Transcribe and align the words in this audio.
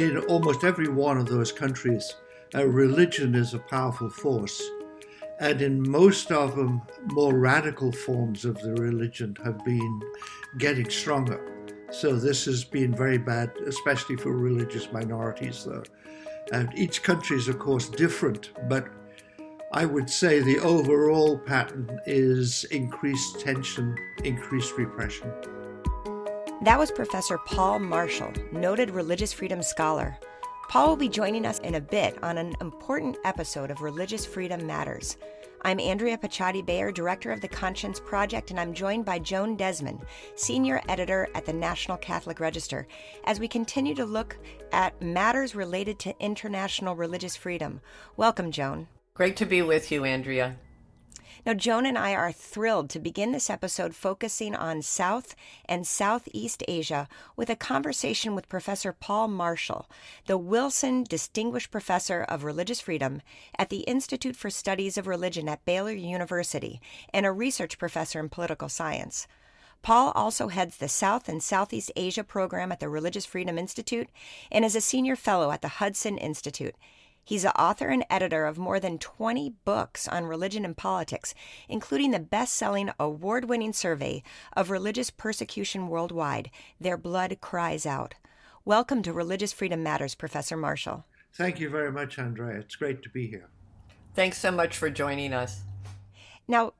In 0.00 0.16
almost 0.16 0.64
every 0.64 0.88
one 0.88 1.18
of 1.18 1.26
those 1.26 1.52
countries, 1.52 2.14
uh, 2.54 2.66
religion 2.66 3.34
is 3.34 3.52
a 3.52 3.58
powerful 3.58 4.08
force. 4.08 4.58
And 5.40 5.60
in 5.60 5.90
most 5.90 6.32
of 6.32 6.56
them, 6.56 6.80
more 7.12 7.34
radical 7.34 7.92
forms 7.92 8.46
of 8.46 8.58
the 8.62 8.72
religion 8.76 9.36
have 9.44 9.62
been 9.62 10.00
getting 10.56 10.88
stronger. 10.88 11.38
So 11.90 12.16
this 12.16 12.46
has 12.46 12.64
been 12.64 12.96
very 12.96 13.18
bad, 13.18 13.52
especially 13.66 14.16
for 14.16 14.32
religious 14.32 14.90
minorities, 14.90 15.66
though. 15.66 15.84
And 16.50 16.72
each 16.78 17.02
country 17.02 17.36
is, 17.36 17.48
of 17.48 17.58
course, 17.58 17.90
different, 17.90 18.52
but 18.70 18.88
I 19.70 19.84
would 19.84 20.08
say 20.08 20.40
the 20.40 20.60
overall 20.60 21.36
pattern 21.36 22.00
is 22.06 22.64
increased 22.70 23.40
tension, 23.40 23.94
increased 24.24 24.78
repression. 24.78 25.30
That 26.62 26.78
was 26.78 26.90
Professor 26.90 27.38
Paul 27.38 27.78
Marshall, 27.78 28.34
noted 28.52 28.90
religious 28.90 29.32
freedom 29.32 29.62
scholar. 29.62 30.18
Paul 30.68 30.88
will 30.88 30.96
be 30.96 31.08
joining 31.08 31.46
us 31.46 31.58
in 31.60 31.76
a 31.76 31.80
bit 31.80 32.22
on 32.22 32.36
an 32.36 32.54
important 32.60 33.16
episode 33.24 33.70
of 33.70 33.80
Religious 33.80 34.26
Freedom 34.26 34.66
Matters. 34.66 35.16
I'm 35.62 35.80
Andrea 35.80 36.18
Picciotti 36.18 36.64
Bayer, 36.64 36.92
director 36.92 37.32
of 37.32 37.40
the 37.40 37.48
Conscience 37.48 37.98
Project, 37.98 38.50
and 38.50 38.60
I'm 38.60 38.74
joined 38.74 39.06
by 39.06 39.18
Joan 39.20 39.56
Desmond, 39.56 40.00
senior 40.34 40.82
editor 40.86 41.28
at 41.34 41.46
the 41.46 41.52
National 41.54 41.96
Catholic 41.96 42.40
Register, 42.40 42.86
as 43.24 43.40
we 43.40 43.48
continue 43.48 43.94
to 43.94 44.04
look 44.04 44.36
at 44.70 45.00
matters 45.00 45.54
related 45.54 45.98
to 46.00 46.14
international 46.20 46.94
religious 46.94 47.36
freedom. 47.36 47.80
Welcome, 48.18 48.52
Joan. 48.52 48.86
Great 49.14 49.36
to 49.38 49.46
be 49.46 49.62
with 49.62 49.90
you, 49.90 50.04
Andrea. 50.04 50.56
Now, 51.46 51.54
Joan 51.54 51.86
and 51.86 51.96
I 51.96 52.14
are 52.14 52.32
thrilled 52.32 52.90
to 52.90 52.98
begin 52.98 53.32
this 53.32 53.50
episode 53.50 53.94
focusing 53.94 54.54
on 54.54 54.82
South 54.82 55.34
and 55.64 55.86
Southeast 55.86 56.62
Asia 56.68 57.08
with 57.36 57.50
a 57.50 57.56
conversation 57.56 58.34
with 58.34 58.48
Professor 58.48 58.92
Paul 58.92 59.28
Marshall, 59.28 59.88
the 60.26 60.38
Wilson 60.38 61.04
Distinguished 61.04 61.70
Professor 61.70 62.22
of 62.28 62.44
Religious 62.44 62.80
Freedom 62.80 63.22
at 63.58 63.70
the 63.70 63.80
Institute 63.80 64.36
for 64.36 64.50
Studies 64.50 64.98
of 64.98 65.06
Religion 65.06 65.48
at 65.48 65.64
Baylor 65.64 65.92
University 65.92 66.80
and 67.12 67.24
a 67.24 67.32
research 67.32 67.78
professor 67.78 68.20
in 68.20 68.28
political 68.28 68.68
science. 68.68 69.26
Paul 69.82 70.12
also 70.14 70.48
heads 70.48 70.76
the 70.76 70.88
South 70.88 71.28
and 71.28 71.42
Southeast 71.42 71.90
Asia 71.96 72.22
program 72.22 72.70
at 72.70 72.80
the 72.80 72.88
Religious 72.88 73.24
Freedom 73.24 73.56
Institute 73.56 74.08
and 74.52 74.64
is 74.64 74.76
a 74.76 74.80
senior 74.80 75.16
fellow 75.16 75.50
at 75.50 75.62
the 75.62 75.68
Hudson 75.68 76.18
Institute. 76.18 76.74
He's 77.24 77.42
the 77.42 77.58
author 77.60 77.88
and 77.88 78.04
editor 78.10 78.46
of 78.46 78.58
more 78.58 78.80
than 78.80 78.98
20 78.98 79.54
books 79.64 80.08
on 80.08 80.24
religion 80.24 80.64
and 80.64 80.76
politics, 80.76 81.34
including 81.68 82.10
the 82.10 82.18
best 82.18 82.54
selling, 82.54 82.90
award 82.98 83.44
winning 83.44 83.72
survey 83.72 84.22
of 84.54 84.70
religious 84.70 85.10
persecution 85.10 85.88
worldwide 85.88 86.50
Their 86.80 86.96
Blood 86.96 87.38
Cries 87.40 87.86
Out. 87.86 88.14
Welcome 88.64 89.02
to 89.02 89.12
Religious 89.12 89.52
Freedom 89.52 89.82
Matters, 89.82 90.14
Professor 90.14 90.56
Marshall. 90.56 91.04
Thank 91.32 91.60
you 91.60 91.70
very 91.70 91.92
much, 91.92 92.18
Andrea. 92.18 92.58
It's 92.58 92.74
great 92.76 93.02
to 93.04 93.08
be 93.08 93.26
here. 93.26 93.48
Thanks 94.14 94.38
so 94.38 94.50
much 94.50 94.76
for 94.76 94.90
joining 94.90 95.32
us. 95.32 95.60
Now, 96.48 96.72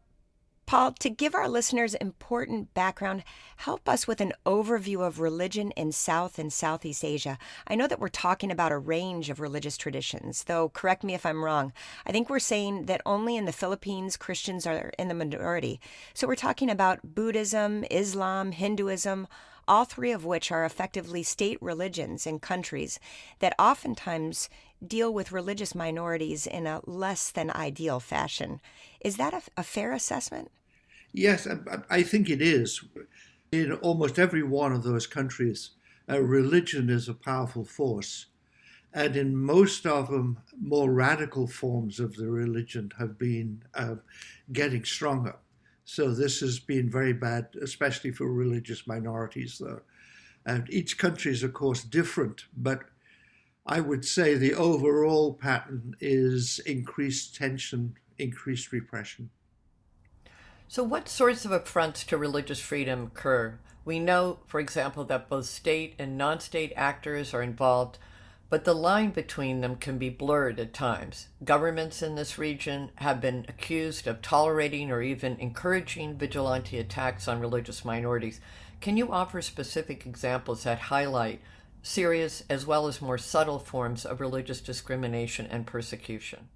Paul, 0.70 0.92
to 1.00 1.10
give 1.10 1.34
our 1.34 1.48
listeners 1.48 1.96
important 1.96 2.72
background, 2.74 3.24
help 3.56 3.88
us 3.88 4.06
with 4.06 4.20
an 4.20 4.32
overview 4.46 5.04
of 5.04 5.18
religion 5.18 5.72
in 5.72 5.90
South 5.90 6.38
and 6.38 6.52
Southeast 6.52 7.04
Asia. 7.04 7.38
I 7.66 7.74
know 7.74 7.88
that 7.88 7.98
we're 7.98 8.06
talking 8.06 8.52
about 8.52 8.70
a 8.70 8.78
range 8.78 9.30
of 9.30 9.41
religious 9.41 9.76
traditions, 9.76 10.44
though 10.44 10.68
correct 10.68 11.02
me 11.02 11.12
if 11.12 11.26
I'm 11.26 11.42
wrong. 11.44 11.72
I 12.06 12.12
think 12.12 12.30
we're 12.30 12.38
saying 12.38 12.86
that 12.86 13.02
only 13.04 13.36
in 13.36 13.46
the 13.46 13.52
Philippines 13.52 14.16
Christians 14.16 14.64
are 14.64 14.92
in 14.96 15.08
the 15.08 15.14
minority. 15.14 15.80
So 16.14 16.28
we're 16.28 16.36
talking 16.36 16.70
about 16.70 17.16
Buddhism, 17.16 17.84
Islam, 17.91 18.52
Hinduism, 18.52 19.26
all 19.66 19.84
three 19.84 20.12
of 20.12 20.24
which 20.24 20.52
are 20.52 20.64
effectively 20.64 21.24
state 21.24 21.58
religions 21.60 22.28
in 22.28 22.38
countries 22.38 23.00
that 23.41 23.56
oftentimes 23.58 24.48
deal 24.86 25.12
with 25.12 25.32
religious 25.32 25.74
minorities 25.74 26.46
in 26.46 26.68
a 26.68 26.80
less 26.86 27.32
than 27.32 27.50
ideal 27.50 27.98
fashion. 27.98 28.60
Is 29.00 29.16
that 29.16 29.34
a, 29.34 29.42
a 29.56 29.64
fair 29.64 29.92
assessment? 29.92 30.52
Yes, 31.12 31.47
I 31.88 32.03
think 32.03 32.31
it 32.31 32.41
is. 32.41 32.84
In 33.53 33.72
almost 33.72 34.19
every 34.19 34.43
one 34.43 34.72
of 34.72 34.84
those 34.84 35.06
countries, 35.06 35.71
uh, 36.09 36.21
religion 36.21 36.88
is 36.88 37.09
a 37.09 37.15
powerful 37.15 37.65
force. 37.65 38.26
And 38.93 39.16
in 39.16 39.37
most 39.37 39.87
of 39.87 40.10
them, 40.10 40.38
more 40.60 40.93
radical 40.93 41.47
forms 41.47 42.00
of 42.00 42.16
the 42.16 42.28
religion 42.31 42.93
have 42.99 43.19
been 43.19 43.62
uh, 43.75 43.97
getting 44.53 44.84
stronger. 44.84 45.37
So 45.84 46.12
this 46.12 46.41
has 46.41 46.60
been 46.60 46.91
very 46.91 47.12
bad, 47.12 47.49
especially 47.62 48.12
for 48.12 48.32
religious 48.32 48.87
minorities, 48.87 49.59
though. 49.59 49.82
And 50.47 50.70
each 50.72 50.99
country 50.99 51.32
is, 51.32 51.43
of 51.43 51.53
course, 51.53 51.82
different, 51.84 52.47
but 52.56 52.84
I 53.66 53.81
would 53.81 54.04
say 54.04 54.34
the 54.37 54.54
overall 54.54 55.34
pattern 55.34 55.97
is 56.00 56.60
increased 56.60 57.34
tension, 57.37 57.97
increased 58.19 58.72
repression. 58.72 59.31
So, 60.72 60.84
what 60.84 61.08
sorts 61.08 61.44
of 61.44 61.50
affronts 61.50 62.04
to 62.04 62.16
religious 62.16 62.60
freedom 62.60 63.10
occur? 63.12 63.58
We 63.84 63.98
know, 63.98 64.38
for 64.47 64.60
example, 64.60 65.03
that 65.06 65.28
both 65.28 65.47
state 65.47 65.97
and 65.98 66.16
non 66.16 66.38
state 66.38 66.72
actors 66.76 67.34
are 67.34 67.42
involved, 67.42 67.98
but 68.48 68.64
the 68.64 68.72
line 68.72 69.10
between 69.10 69.62
them 69.62 69.75
can 69.75 69.98
be 69.98 70.10
blurred 70.10 70.60
at 70.60 70.72
times. 70.72 71.26
Governments 71.42 72.03
in 72.03 72.14
this 72.14 72.38
region 72.38 72.92
have 72.94 73.20
been 73.20 73.47
accused 73.48 74.06
of 74.06 74.22
tolerating 74.22 74.92
or 74.92 75.03
even 75.03 75.36
encouraging 75.41 76.16
vigilante 76.16 76.78
attacks 76.78 77.26
on 77.26 77.41
religious 77.41 77.84
minorities. 77.84 78.41
Can 78.81 78.97
you 78.97 79.10
offer 79.10 79.42
specific 79.42 80.06
examples 80.06 80.62
that 80.62 80.78
highlight 80.78 81.41
serious 81.82 82.44
as 82.48 82.64
well 82.64 82.87
as 82.87 83.02
more 83.02 83.19
subtle 83.19 83.58
forms 83.58 84.06
of 84.06 84.20
religious 84.20 84.60
discrimination 84.60 85.48
and 85.50 85.66
persecution? 85.66 86.47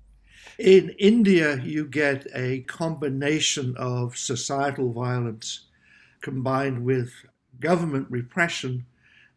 In 0.58 0.90
India, 0.98 1.60
you 1.62 1.86
get 1.86 2.26
a 2.34 2.60
combination 2.60 3.76
of 3.76 4.16
societal 4.16 4.92
violence 4.92 5.66
combined 6.20 6.84
with 6.84 7.12
government 7.60 8.06
repression 8.10 8.86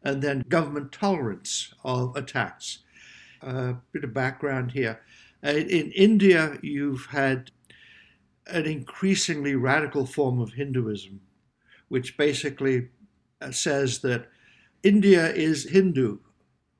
and 0.03 0.21
then 0.21 0.45
government 0.47 0.91
tolerance 0.91 1.73
of 1.83 2.15
attacks. 2.15 2.79
A 3.41 3.47
uh, 3.47 3.73
bit 3.91 4.03
of 4.03 4.13
background 4.13 4.71
here. 4.71 5.01
Uh, 5.43 5.49
in 5.49 5.91
India, 5.91 6.57
you've 6.61 7.07
had 7.07 7.51
an 8.47 8.65
increasingly 8.65 9.55
radical 9.55 10.05
form 10.05 10.39
of 10.39 10.53
Hinduism, 10.53 11.21
which 11.89 12.17
basically 12.17 12.89
uh, 13.41 13.51
says 13.51 13.99
that 13.99 14.27
India 14.83 15.31
is 15.33 15.69
Hindu. 15.69 16.19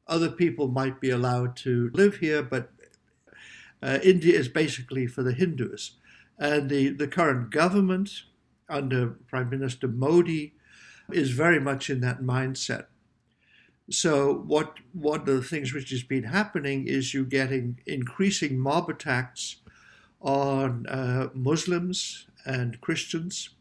Other 0.08 0.30
people 0.30 0.70
might 0.70 1.02
be 1.02 1.10
allowed 1.10 1.56
to 1.58 1.92
live 1.94 2.18
here, 2.18 2.42
but 2.42 2.72
uh, 3.82 4.00
India 4.04 4.38
is 4.38 4.48
basically 4.48 5.08
for 5.08 5.24
the 5.24 5.34
Hindus. 5.34 5.92
And 6.40 6.70
the, 6.70 6.90
the 6.90 7.08
current 7.08 7.50
government 7.50 8.24
under 8.70 9.08
Prime 9.08 9.50
Minister 9.50 9.88
Modi 9.88 10.54
is 11.12 11.32
very 11.32 11.60
much 11.60 11.90
in 11.90 12.02
that 12.02 12.22
mindset. 12.22 12.86
So 13.90 14.34
what 14.34 14.80
of 14.94 15.26
the 15.26 15.42
things 15.42 15.74
which 15.74 15.92
has 15.92 16.04
been 16.04 16.26
happening 16.26 16.88
is 16.88 17.14
you 17.14 17.26
getting 17.26 17.80
increasing 17.86 18.60
mob 18.60 18.90
attacks 18.90 19.58
on 20.20 20.86
uh, 20.88 21.30
Muslims 21.34 22.28
and 22.46 22.82
Christians. 22.82 23.52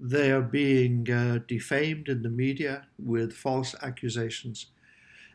They 0.00 0.32
are 0.32 0.42
being 0.42 1.08
uh, 1.08 1.38
defamed 1.46 2.08
in 2.08 2.22
the 2.22 2.28
media 2.28 2.86
with 2.98 3.32
false 3.32 3.76
accusations. 3.80 4.66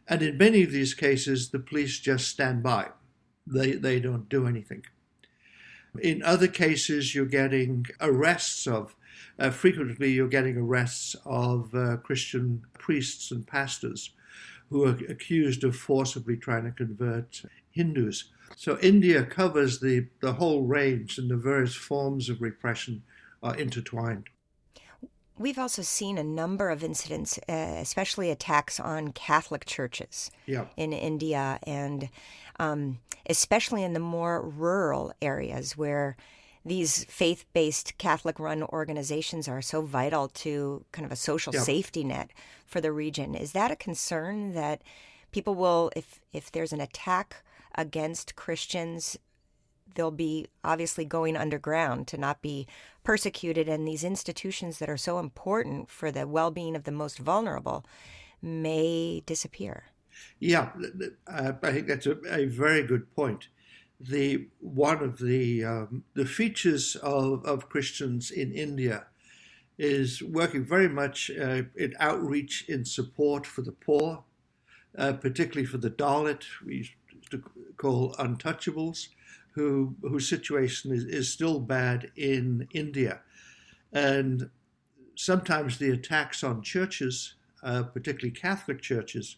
And 0.06 0.22
in 0.22 0.38
many 0.38 0.64
of 0.64 0.72
these 0.72 0.94
cases, 0.94 1.50
the 1.50 1.59
police 1.59 2.00
just 2.00 2.28
stand 2.28 2.62
by 2.62 2.90
they, 3.53 3.71
they 3.73 3.99
don't 3.99 4.29
do 4.29 4.47
anything. 4.47 4.85
In 6.01 6.21
other 6.23 6.47
cases, 6.47 7.15
you're 7.15 7.25
getting 7.25 7.85
arrests 7.99 8.67
of, 8.67 8.95
uh, 9.39 9.49
frequently, 9.49 10.11
you're 10.11 10.27
getting 10.27 10.57
arrests 10.57 11.15
of 11.25 11.73
uh, 11.73 11.97
Christian 11.97 12.63
priests 12.77 13.31
and 13.31 13.45
pastors 13.45 14.11
who 14.69 14.85
are 14.85 14.97
accused 15.09 15.63
of 15.63 15.75
forcibly 15.75 16.37
trying 16.37 16.66
to 16.66 16.72
convert 16.72 17.41
Hindus. 17.72 18.25
So 18.55 18.78
India 18.81 19.23
covers 19.23 19.79
the, 19.79 20.07
the 20.22 20.34
whole 20.34 20.63
range, 20.63 21.17
and 21.17 21.29
the 21.29 21.37
various 21.37 21.75
forms 21.75 22.29
of 22.29 22.41
repression 22.41 23.03
are 23.41 23.55
intertwined. 23.55 24.28
We've 25.37 25.57
also 25.57 25.81
seen 25.81 26.17
a 26.17 26.23
number 26.23 26.69
of 26.69 26.84
incidents, 26.84 27.40
uh, 27.47 27.78
especially 27.79 28.29
attacks 28.29 28.79
on 28.79 29.13
Catholic 29.13 29.66
churches 29.66 30.29
yeah. 30.45 30.66
in 30.75 30.91
India, 30.91 31.59
and 31.63 32.09
um, 32.59 33.00
especially 33.29 33.84
in 33.84 33.94
the 33.94 34.00
more 34.00 34.41
rural 34.41 35.14
areas 35.22 35.78
where 35.78 36.17
these 36.66 37.06
faith 37.06 37.46
based 37.53 37.97
Catholic 37.97 38.40
run 38.40 38.64
organizations 38.64 39.47
are 39.47 39.61
so 39.61 39.82
vital 39.82 40.28
to 40.28 40.84
kind 40.91 41.06
of 41.06 41.11
a 41.11 41.16
social 41.16 41.53
yeah. 41.53 41.61
safety 41.61 42.03
net 42.03 42.32
for 42.66 42.82
the 42.82 42.91
region. 42.91 43.34
Is 43.34 43.53
that 43.53 43.72
a 43.72 43.76
concern 43.76 44.53
that 44.53 44.82
people 45.32 45.56
will, 45.56 45.91
if, 45.96 46.20
if 46.34 46.52
there's 46.52 46.73
an 46.73 46.82
attack 46.82 47.44
against 47.76 48.35
Christians, 48.35 49.17
they'll 49.96 50.12
be 50.12 50.47
obviously 50.64 51.05
going 51.05 51.38
underground 51.38 52.08
to 52.08 52.17
not 52.17 52.41
be 52.41 52.67
persecuted 53.03 53.70
and 53.70 53.88
these 53.88 54.03
institutions 54.03 54.79
that 54.79 54.90
are 54.90 54.97
so 54.97 55.17
important 55.20 55.90
for 55.90 56.12
the 56.12 56.28
well-being 56.28 56.76
of 56.76 56.84
the 56.84 56.91
most 56.91 57.17
vulnerable 57.17 57.85
may 58.41 59.22
disappear 59.26 59.85
Yeah, 60.39 60.69
uh, 61.27 61.53
I 61.61 61.71
think 61.71 61.87
that's 61.87 62.05
a, 62.05 62.17
a, 62.29 62.45
very 62.45 62.83
good 62.83 63.13
point. 63.16 63.47
The 63.99 64.47
one 64.59 65.03
of 65.03 65.19
the 65.19 65.66
um, 65.66 66.03
the 66.13 66.25
features 66.25 66.95
of, 66.97 67.45
of 67.45 67.69
Christians 67.69 68.31
in 68.31 68.53
India 68.53 69.07
is 69.77 70.21
working 70.21 70.63
very 70.63 70.89
much 70.89 71.31
uh, 71.31 71.63
in 71.75 71.95
outreach 71.99 72.66
in 72.67 72.85
support 72.85 73.45
for 73.45 73.61
the 73.61 73.71
poor, 73.71 74.23
uh, 74.97 75.13
particularly 75.13 75.66
for 75.66 75.77
the 75.77 75.89
Dalit, 75.89 76.43
we 76.66 76.75
used 76.75 76.91
to 77.31 77.43
call 77.77 78.13
untouchables, 78.16 79.07
who 79.51 79.95
whose 80.01 80.29
situation 80.29 80.93
is, 80.93 81.05
is 81.05 81.31
still 81.31 81.59
bad 81.59 82.11
in 82.16 82.67
India. 82.73 83.21
And 83.91 84.49
sometimes 85.16 85.77
the 85.77 85.89
attacks 85.89 86.43
on 86.43 86.61
churches, 86.61 87.33
uh, 87.63 87.83
particularly 87.83 88.31
Catholic 88.31 88.81
churches, 88.81 89.37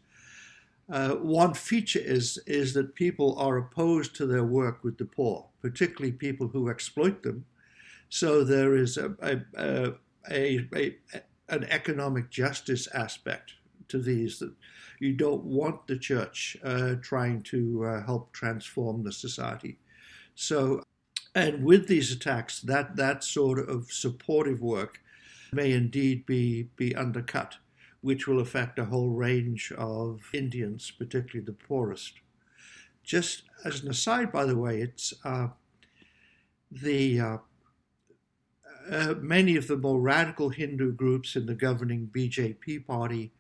uh, 0.91 1.15
one 1.15 1.53
feature 1.53 1.99
is, 1.99 2.38
is 2.45 2.73
that 2.73 2.95
people 2.95 3.38
are 3.39 3.57
opposed 3.57 4.15
to 4.15 4.25
their 4.25 4.43
work 4.43 4.83
with 4.83 4.97
the 4.97 5.05
poor, 5.05 5.47
particularly 5.61 6.11
people 6.11 6.47
who 6.47 6.69
exploit 6.69 7.23
them. 7.23 7.45
So 8.09 8.43
there 8.43 8.75
is 8.75 8.97
a, 8.97 9.15
a, 9.21 9.95
a, 10.29 10.67
a 10.75 10.97
an 11.51 11.65
economic 11.65 12.29
justice 12.29 12.88
aspect 12.93 13.53
to 13.89 13.99
these 13.99 14.39
that 14.39 14.53
you 14.99 15.13
don't 15.13 15.43
want 15.43 15.85
the 15.88 15.97
church 15.97 16.57
uh, 16.63 16.95
trying 17.01 17.41
to 17.43 17.85
uh, 17.85 18.05
help 18.05 18.31
transform 18.31 19.03
the 19.03 19.11
society. 19.11 19.77
So, 20.35 20.83
and 21.35 21.63
with 21.63 21.88
these 21.88 22.11
attacks, 22.11 22.61
that 22.61 22.95
that 22.95 23.23
sort 23.23 23.59
of 23.69 23.91
supportive 23.91 24.61
work 24.61 24.99
may 25.51 25.71
indeed 25.71 26.25
be 26.25 26.69
be 26.75 26.95
undercut, 26.95 27.55
which 28.01 28.27
will 28.27 28.39
affect 28.39 28.80
a 28.80 28.86
whole 28.86 29.09
range 29.09 29.71
of 29.77 30.21
Indians, 30.33 30.92
particularly 30.92 31.45
the 31.45 31.53
poorest. 31.53 32.13
Just 33.03 33.44
as 33.63 33.81
an 33.83 33.89
aside, 33.89 34.31
by 34.31 34.45
the 34.45 34.57
way, 34.57 34.81
it's 34.81 35.13
uh, 35.24 35.50
the 36.71 37.19
uh, 37.19 37.38
uh, 38.89 39.13
many 39.19 39.56
of 39.56 39.68
the 39.68 39.77
more 39.77 40.00
radical 40.00 40.50
Hindu 40.50 40.94
groups 40.94 41.36
in 41.36 41.45
the 41.45 41.53
governing 41.53 42.09
BJP 42.13 42.86
party 42.86 43.31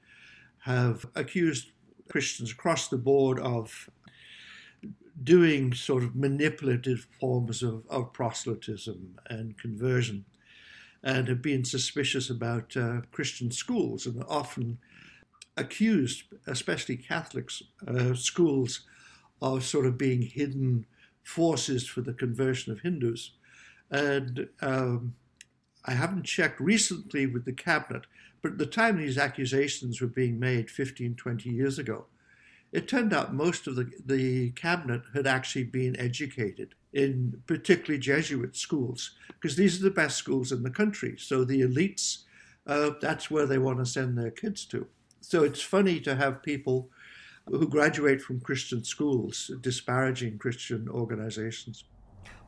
have 0.59 1.05
accused 1.15 1.71
Christians 2.09 2.51
across 2.51 2.87
the 2.87 2.97
board 2.97 3.39
of 3.39 3.89
doing 5.23 5.73
sort 5.73 6.03
of 6.03 6.15
manipulative 6.15 7.07
forms 7.19 7.63
of, 7.63 7.83
of 7.89 8.13
proselytism 8.13 9.19
and 9.29 9.57
conversion 9.57 10.25
and 11.03 11.27
have 11.27 11.41
been 11.41 11.65
suspicious 11.65 12.29
about 12.29 12.75
uh, 12.77 13.01
Christian 13.11 13.51
schools 13.51 14.05
and 14.05 14.23
often 14.27 14.77
accused, 15.57 16.23
especially 16.47 16.97
Catholic 16.97 17.49
uh, 17.87 18.13
schools 18.13 18.81
of 19.41 19.65
sort 19.65 19.85
of 19.85 19.97
being 19.97 20.21
hidden 20.21 20.85
forces 21.23 21.87
for 21.87 22.01
the 22.01 22.13
conversion 22.13 22.71
of 22.71 22.81
Hindus. 22.81 23.31
And 23.89 24.47
um, 24.61 25.15
I 25.85 25.93
haven't 25.93 26.23
checked 26.23 26.59
recently 26.59 27.25
with 27.25 27.45
the 27.45 27.53
cabinet, 27.53 28.05
but 28.41 28.53
at 28.53 28.57
the 28.57 28.65
time 28.65 28.97
these 28.97 29.17
accusations 29.17 29.99
were 29.99 30.07
being 30.07 30.39
made 30.39 30.69
15, 30.69 31.15
20 31.15 31.49
years 31.49 31.79
ago, 31.79 32.05
it 32.71 32.87
turned 32.87 33.13
out 33.13 33.33
most 33.33 33.67
of 33.67 33.75
the, 33.75 33.89
the 34.05 34.51
cabinet 34.51 35.01
had 35.13 35.27
actually 35.27 35.65
been 35.65 35.99
educated 35.99 36.75
in 36.93 37.41
particularly 37.47 37.99
Jesuit 37.99 38.55
schools, 38.55 39.11
because 39.27 39.55
these 39.55 39.79
are 39.79 39.83
the 39.83 39.91
best 39.91 40.17
schools 40.17 40.51
in 40.51 40.63
the 40.63 40.69
country. 40.69 41.15
So 41.17 41.43
the 41.43 41.61
elites, 41.61 42.23
uh, 42.67 42.91
that's 43.01 43.31
where 43.31 43.45
they 43.45 43.57
want 43.57 43.79
to 43.79 43.85
send 43.85 44.17
their 44.17 44.31
kids 44.31 44.65
to. 44.65 44.87
So 45.21 45.43
it's 45.43 45.61
funny 45.61 45.99
to 46.01 46.15
have 46.15 46.43
people 46.43 46.89
who 47.47 47.67
graduate 47.67 48.21
from 48.21 48.39
Christian 48.39 48.83
schools 48.83 49.51
disparaging 49.61 50.37
Christian 50.37 50.87
organizations. 50.89 51.85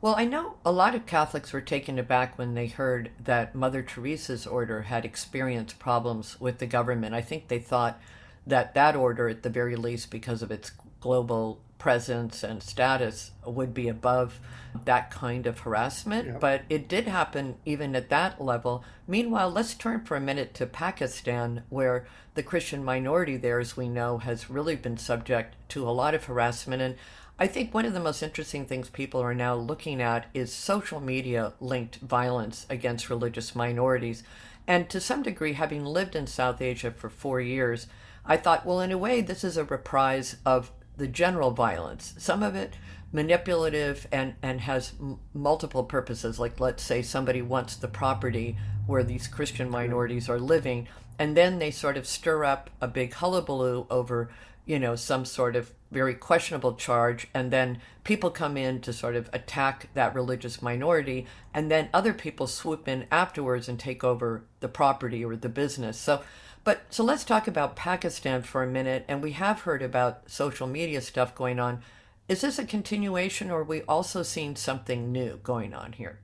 Well, 0.00 0.14
I 0.16 0.26
know 0.26 0.56
a 0.64 0.72
lot 0.72 0.94
of 0.94 1.06
Catholics 1.06 1.52
were 1.52 1.62
taken 1.62 1.98
aback 1.98 2.36
when 2.36 2.54
they 2.54 2.66
heard 2.66 3.10
that 3.24 3.54
Mother 3.54 3.82
Teresa's 3.82 4.46
order 4.46 4.82
had 4.82 5.04
experienced 5.04 5.78
problems 5.78 6.38
with 6.38 6.58
the 6.58 6.66
government. 6.66 7.14
I 7.14 7.22
think 7.22 7.48
they 7.48 7.58
thought 7.58 7.98
that 8.46 8.74
that 8.74 8.96
order, 8.96 9.28
at 9.28 9.42
the 9.42 9.50
very 9.50 9.76
least, 9.76 10.10
because 10.10 10.42
of 10.42 10.50
its 10.50 10.72
global 11.00 11.60
presence 11.78 12.42
and 12.42 12.62
status, 12.62 13.30
would 13.44 13.74
be 13.74 13.88
above 13.88 14.40
that 14.84 15.10
kind 15.10 15.46
of 15.46 15.60
harassment. 15.60 16.26
Yep. 16.26 16.40
But 16.40 16.62
it 16.68 16.88
did 16.88 17.06
happen 17.06 17.56
even 17.64 17.94
at 17.94 18.08
that 18.10 18.42
level. 18.42 18.84
Meanwhile, 19.06 19.50
let's 19.50 19.74
turn 19.74 20.04
for 20.04 20.16
a 20.16 20.20
minute 20.20 20.54
to 20.54 20.66
Pakistan, 20.66 21.62
where 21.68 22.06
the 22.34 22.42
Christian 22.42 22.82
minority 22.84 23.36
there, 23.36 23.60
as 23.60 23.76
we 23.76 23.88
know, 23.88 24.18
has 24.18 24.50
really 24.50 24.76
been 24.76 24.96
subject 24.96 25.56
to 25.70 25.88
a 25.88 25.92
lot 25.92 26.14
of 26.14 26.24
harassment. 26.24 26.82
And 26.82 26.96
I 27.38 27.46
think 27.46 27.72
one 27.72 27.84
of 27.84 27.92
the 27.92 28.00
most 28.00 28.22
interesting 28.22 28.64
things 28.66 28.88
people 28.90 29.20
are 29.20 29.34
now 29.34 29.54
looking 29.54 30.00
at 30.00 30.26
is 30.34 30.52
social 30.52 31.00
media 31.00 31.52
linked 31.60 31.96
violence 31.96 32.66
against 32.70 33.10
religious 33.10 33.54
minorities. 33.54 34.22
And 34.66 34.88
to 34.90 35.00
some 35.00 35.22
degree, 35.22 35.52
having 35.52 35.84
lived 35.84 36.16
in 36.16 36.26
South 36.26 36.62
Asia 36.62 36.90
for 36.90 37.10
four 37.10 37.40
years, 37.40 37.86
I 38.26 38.36
thought, 38.36 38.64
well, 38.64 38.80
in 38.80 38.92
a 38.92 38.98
way, 38.98 39.20
this 39.20 39.44
is 39.44 39.56
a 39.56 39.64
reprise 39.64 40.36
of 40.46 40.72
the 40.96 41.06
general 41.08 41.50
violence. 41.50 42.14
Some 42.18 42.42
of 42.42 42.54
it 42.54 42.74
manipulative 43.12 44.06
and, 44.10 44.34
and 44.42 44.60
has 44.62 44.92
m- 45.00 45.18
multiple 45.32 45.84
purposes. 45.84 46.38
Like, 46.38 46.58
let's 46.58 46.82
say 46.82 47.02
somebody 47.02 47.42
wants 47.42 47.76
the 47.76 47.88
property 47.88 48.56
where 48.86 49.04
these 49.04 49.28
Christian 49.28 49.70
minorities 49.70 50.28
are 50.28 50.40
living, 50.40 50.88
and 51.18 51.36
then 51.36 51.58
they 51.58 51.70
sort 51.70 51.96
of 51.96 52.06
stir 52.06 52.44
up 52.44 52.70
a 52.80 52.88
big 52.88 53.14
hullabaloo 53.14 53.86
over 53.90 54.30
you 54.66 54.78
know, 54.78 54.96
some 54.96 55.24
sort 55.24 55.56
of 55.56 55.72
very 55.90 56.14
questionable 56.14 56.74
charge, 56.74 57.28
and 57.34 57.50
then 57.50 57.80
people 58.02 58.30
come 58.30 58.56
in 58.56 58.80
to 58.80 58.92
sort 58.92 59.14
of 59.14 59.28
attack 59.32 59.88
that 59.94 60.14
religious 60.14 60.62
minority, 60.62 61.26
and 61.52 61.70
then 61.70 61.88
other 61.92 62.12
people 62.14 62.46
swoop 62.46 62.88
in 62.88 63.06
afterwards 63.10 63.68
and 63.68 63.78
take 63.78 64.02
over 64.02 64.44
the 64.60 64.68
property 64.68 65.24
or 65.24 65.36
the 65.36 65.48
business. 65.48 65.98
So, 65.98 66.22
but 66.64 66.82
so 66.90 67.04
let's 67.04 67.24
talk 67.24 67.46
about 67.46 67.76
Pakistan 67.76 68.42
for 68.42 68.62
a 68.62 68.66
minute, 68.66 69.04
and 69.08 69.22
we 69.22 69.32
have 69.32 69.60
heard 69.60 69.82
about 69.82 70.30
social 70.30 70.66
media 70.66 71.00
stuff 71.00 71.34
going 71.34 71.60
on. 71.60 71.82
Is 72.28 72.40
this 72.40 72.58
a 72.58 72.64
continuation, 72.64 73.50
or 73.50 73.60
are 73.60 73.64
we 73.64 73.82
also 73.82 74.22
seeing 74.22 74.56
something 74.56 75.12
new 75.12 75.38
going 75.42 75.74
on 75.74 75.92
here? 75.92 76.20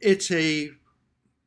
It's 0.00 0.30
a 0.30 0.70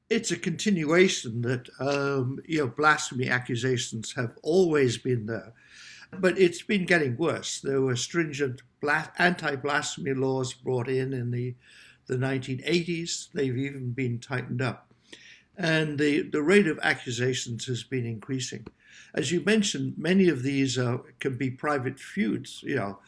it's 0.10 0.30
a 0.30 0.38
continuation 0.38 1.42
that 1.44 1.70
um, 1.80 2.40
you 2.46 2.60
know 2.60 2.68
blasphemy 2.68 3.30
accusations 3.30 4.14
have 4.14 4.34
always 4.44 4.98
been 4.98 5.26
there 5.26 5.54
but 6.20 6.38
it's 6.38 6.62
been 6.62 6.86
getting 6.86 7.18
worse. 7.18 7.60
There 7.62 7.82
were 7.82 7.96
stringent 7.96 8.62
anti 9.18 9.56
blasphemy 9.56 10.14
laws 10.14 10.54
brought 10.54 10.90
in 10.90 11.14
in 11.14 11.32
the, 11.32 11.56
the 12.08 12.18
1980s. 12.18 13.32
They've 13.34 13.58
even 13.58 13.92
been 13.92 14.20
tightened 14.20 14.62
up. 14.62 14.91
And 15.62 16.00
the, 16.00 16.24
the 16.24 16.42
rate 16.42 16.66
of 16.66 16.80
accusations 16.82 17.66
has 17.68 17.84
been 17.84 18.04
increasing. 18.04 18.66
As 19.14 19.32
you 19.32 19.42
mentioned, 19.42 19.94
many 19.96 20.28
of 20.28 20.42
these 20.42 20.76
uh, 20.76 20.98
can 21.20 21.38
be 21.38 21.52
private 21.52 22.00
feuds. 22.00 22.64
You 22.64 22.76
know, 22.78 23.00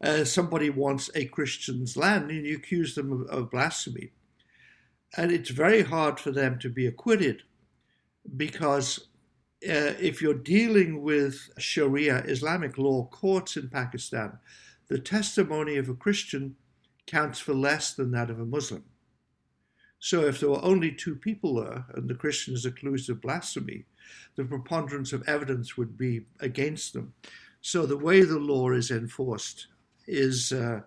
uh, 0.00 0.24
somebody 0.24 0.70
wants 0.70 1.10
a 1.14 1.26
Christian's 1.26 1.98
land 1.98 2.30
and 2.30 2.46
you 2.46 2.56
accuse 2.56 2.94
them 2.94 3.12
of, 3.12 3.26
of 3.28 3.50
blasphemy. 3.50 4.12
And 5.18 5.30
it's 5.30 5.50
very 5.50 5.82
hard 5.82 6.18
for 6.18 6.30
them 6.30 6.58
to 6.60 6.70
be 6.70 6.86
acquitted 6.86 7.42
because 8.38 9.00
uh, 9.68 9.92
if 10.00 10.22
you're 10.22 10.32
dealing 10.32 11.02
with 11.02 11.50
Sharia 11.58 12.24
Islamic 12.26 12.78
law 12.78 13.04
courts 13.04 13.58
in 13.58 13.68
Pakistan, 13.68 14.38
the 14.88 14.98
testimony 14.98 15.76
of 15.76 15.90
a 15.90 15.94
Christian 15.94 16.56
counts 17.06 17.38
for 17.38 17.52
less 17.52 17.92
than 17.92 18.12
that 18.12 18.30
of 18.30 18.40
a 18.40 18.46
Muslim. 18.46 18.84
So 20.04 20.26
if 20.26 20.38
there 20.38 20.50
were 20.50 20.62
only 20.62 20.92
two 20.92 21.14
people 21.14 21.54
there 21.54 21.86
and 21.94 22.10
the 22.10 22.14
Christian 22.14 22.52
is 22.52 22.66
accused 22.66 23.08
of 23.08 23.22
blasphemy, 23.22 23.86
the 24.36 24.44
preponderance 24.44 25.14
of 25.14 25.26
evidence 25.26 25.78
would 25.78 25.96
be 25.96 26.26
against 26.40 26.92
them. 26.92 27.14
So 27.62 27.86
the 27.86 27.96
way 27.96 28.20
the 28.20 28.38
law 28.38 28.72
is 28.72 28.90
enforced 28.90 29.68
is 30.06 30.52
uh, 30.52 30.80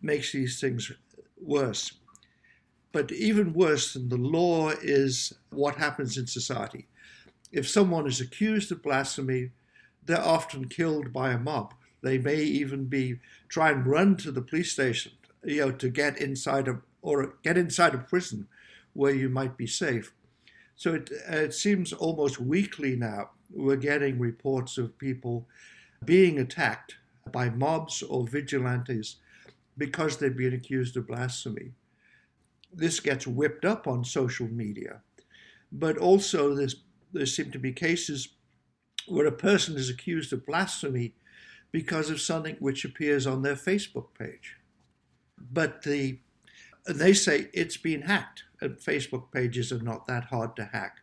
makes 0.00 0.32
these 0.32 0.58
things 0.62 0.90
worse. 1.38 1.92
But 2.90 3.12
even 3.12 3.52
worse 3.52 3.92
than 3.92 4.08
the 4.08 4.16
law 4.16 4.70
is 4.70 5.34
what 5.50 5.76
happens 5.76 6.16
in 6.16 6.26
society 6.26 6.88
if 7.52 7.68
someone 7.68 8.06
is 8.06 8.22
accused 8.22 8.72
of 8.72 8.82
blasphemy, 8.82 9.50
they're 10.06 10.18
often 10.18 10.68
killed 10.68 11.12
by 11.12 11.32
a 11.32 11.38
mob. 11.38 11.74
They 12.02 12.16
may 12.16 12.42
even 12.42 12.86
be 12.86 13.20
try 13.48 13.72
and 13.72 13.86
run 13.86 14.16
to 14.16 14.32
the 14.32 14.40
police 14.40 14.72
station, 14.72 15.12
you 15.44 15.60
know, 15.60 15.70
to 15.72 15.90
get 15.90 16.18
inside 16.18 16.66
a 16.66 16.80
or 17.02 17.34
get 17.42 17.58
inside 17.58 17.94
a 17.94 17.98
prison 17.98 18.48
where 18.94 19.14
you 19.14 19.28
might 19.28 19.56
be 19.56 19.66
safe. 19.66 20.12
So 20.76 20.94
it, 20.94 21.10
it 21.28 21.54
seems 21.54 21.92
almost 21.92 22.40
weekly 22.40 22.96
now 22.96 23.30
we're 23.50 23.76
getting 23.76 24.18
reports 24.18 24.78
of 24.78 24.98
people 24.98 25.46
being 26.04 26.38
attacked 26.38 26.96
by 27.30 27.50
mobs 27.50 28.02
or 28.02 28.26
vigilantes 28.26 29.16
because 29.78 30.16
they've 30.16 30.36
been 30.36 30.54
accused 30.54 30.96
of 30.96 31.06
blasphemy. 31.06 31.72
This 32.72 33.00
gets 33.00 33.26
whipped 33.26 33.64
up 33.64 33.86
on 33.86 34.04
social 34.04 34.48
media, 34.48 35.00
but 35.70 35.96
also 35.96 36.54
there 37.12 37.26
seem 37.26 37.50
to 37.52 37.58
be 37.58 37.72
cases 37.72 38.28
where 39.06 39.26
a 39.26 39.32
person 39.32 39.76
is 39.76 39.90
accused 39.90 40.32
of 40.32 40.46
blasphemy 40.46 41.14
because 41.70 42.10
of 42.10 42.20
something 42.20 42.56
which 42.58 42.84
appears 42.84 43.26
on 43.26 43.42
their 43.42 43.56
Facebook 43.56 44.06
page. 44.18 44.56
But 45.38 45.82
the 45.82 46.18
they 46.86 47.14
say 47.14 47.48
it's 47.52 47.78
been 47.78 48.02
hacked, 48.02 48.44
Facebook 48.70 49.32
pages 49.32 49.72
are 49.72 49.82
not 49.82 50.06
that 50.06 50.24
hard 50.24 50.56
to 50.56 50.64
hack. 50.66 50.98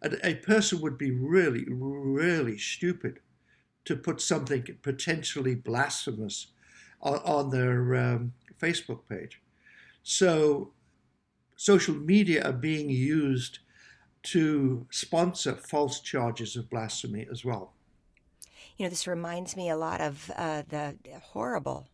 And 0.00 0.18
a 0.24 0.34
person 0.34 0.80
would 0.80 0.98
be 0.98 1.10
really, 1.10 1.64
really 1.68 2.58
stupid 2.58 3.20
to 3.84 3.96
put 3.96 4.20
something 4.20 4.64
potentially 4.82 5.54
blasphemous 5.54 6.48
on, 7.00 7.18
on 7.18 7.50
their 7.50 7.94
um, 7.94 8.32
Facebook 8.60 9.00
page. 9.08 9.40
So, 10.02 10.72
social 11.56 11.94
media 11.94 12.44
are 12.44 12.52
being 12.52 12.90
used 12.90 13.60
to 14.24 14.86
sponsor 14.90 15.54
false 15.54 16.00
charges 16.00 16.56
of 16.56 16.70
blasphemy 16.70 17.26
as 17.30 17.44
well. 17.44 17.72
You 18.76 18.86
know, 18.86 18.90
this 18.90 19.06
reminds 19.06 19.56
me 19.56 19.68
a 19.68 19.76
lot 19.76 20.00
of 20.00 20.30
uh, 20.36 20.62
the 20.68 20.96
horrible, 21.20 21.88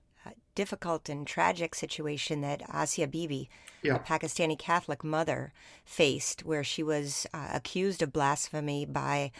difficult, 0.58 1.08
and 1.08 1.24
tragic 1.24 1.72
situation 1.72 2.40
that 2.40 2.60
Asia 2.74 3.06
Bibi, 3.06 3.48
yeah. 3.80 3.94
a 3.94 3.98
Pakistani 4.00 4.58
Catholic 4.58 5.04
mother, 5.04 5.52
faced, 5.84 6.44
where 6.44 6.64
she 6.64 6.82
was 6.82 7.28
uh, 7.32 7.50
accused 7.54 8.02
of 8.02 8.12
blasphemy 8.12 8.84
by, 8.84 9.30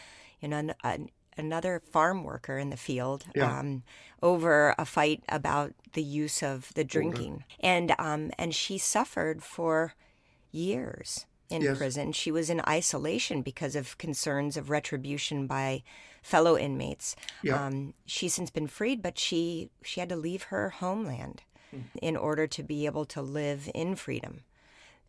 you 0.40 0.46
know, 0.46 0.58
an, 0.58 0.74
an, 0.84 1.10
another 1.36 1.82
farm 1.90 2.22
worker 2.22 2.56
in 2.56 2.70
the 2.70 2.76
field 2.76 3.24
yeah. 3.34 3.58
um, 3.58 3.82
over 4.22 4.76
a 4.78 4.84
fight 4.84 5.24
about 5.28 5.72
the 5.94 6.04
use 6.04 6.40
of 6.40 6.72
the 6.74 6.84
drinking, 6.84 7.42
and 7.58 7.96
um, 7.98 8.30
and 8.38 8.54
she 8.54 8.78
suffered 8.78 9.42
for 9.42 9.94
years 10.52 11.26
in 11.50 11.62
yes. 11.62 11.78
prison. 11.78 12.12
She 12.12 12.30
was 12.30 12.48
in 12.48 12.60
isolation 12.68 13.42
because 13.42 13.74
of 13.74 13.98
concerns 13.98 14.56
of 14.56 14.70
retribution 14.70 15.48
by 15.48 15.82
fellow 16.28 16.58
inmates. 16.58 17.16
Yeah. 17.42 17.66
Um, 17.66 17.94
she's 18.04 18.34
since 18.34 18.50
been 18.50 18.66
freed, 18.66 19.02
but 19.02 19.18
she 19.18 19.70
she 19.82 20.00
had 20.00 20.10
to 20.10 20.16
leave 20.16 20.44
her 20.44 20.70
homeland 20.70 21.42
mm. 21.74 21.84
in 22.02 22.16
order 22.16 22.46
to 22.46 22.62
be 22.62 22.86
able 22.86 23.06
to 23.06 23.22
live 23.22 23.70
in 23.74 23.96
freedom, 23.96 24.42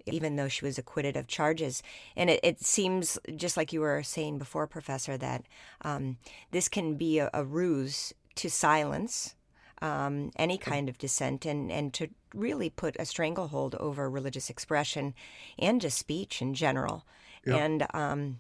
even 0.06 0.36
though 0.36 0.48
she 0.48 0.66
was 0.66 0.78
acquitted 0.78 1.18
of 1.18 1.28
charges. 1.28 1.84
And 2.16 2.30
it, 2.30 2.40
it 2.42 2.62
seems 2.62 3.20
just 3.36 3.58
like 3.58 3.74
you 3.74 3.82
were 3.82 4.02
saying 4.04 4.40
before, 4.40 4.66
Professor, 4.68 5.18
that 5.18 5.44
um, 5.82 6.18
this 6.52 6.70
can 6.70 6.96
be 6.96 7.20
a, 7.20 7.30
a 7.34 7.44
ruse 7.44 8.14
to 8.36 8.50
silence 8.50 9.36
um, 9.82 10.32
any 10.38 10.58
kind 10.58 10.90
of 10.90 10.98
dissent 10.98 11.46
and, 11.46 11.72
and 11.72 11.94
to 11.94 12.08
really 12.34 12.70
put 12.70 12.96
a 13.00 13.06
stranglehold 13.06 13.76
over 13.76 14.10
religious 14.10 14.50
expression 14.50 15.14
and 15.58 15.82
just 15.82 15.98
speech 15.98 16.42
in 16.42 16.54
general. 16.54 17.06
Yep. 17.46 17.60
And, 17.60 17.88
um, 17.94 18.40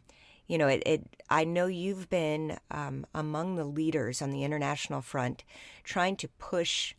you 0.49 0.57
know, 0.57 0.67
it, 0.67 0.81
it, 0.85 1.23
I 1.29 1.45
know 1.45 1.67
you've 1.67 2.09
been 2.09 2.57
um, 2.71 3.05
among 3.13 3.55
the 3.55 3.63
leaders 3.63 4.19
on 4.19 4.31
the 4.31 4.43
international 4.43 5.01
front 5.01 5.43
trying 5.83 6.15
to 6.17 6.27
push 6.27 6.95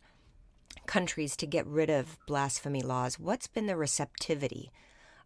countries 0.87 1.35
to 1.35 1.45
get 1.45 1.67
rid 1.67 1.89
of 1.89 2.17
blasphemy 2.25 2.81
laws. 2.81 3.19
What's 3.19 3.47
been 3.47 3.67
the 3.67 3.75
receptivity 3.75 4.71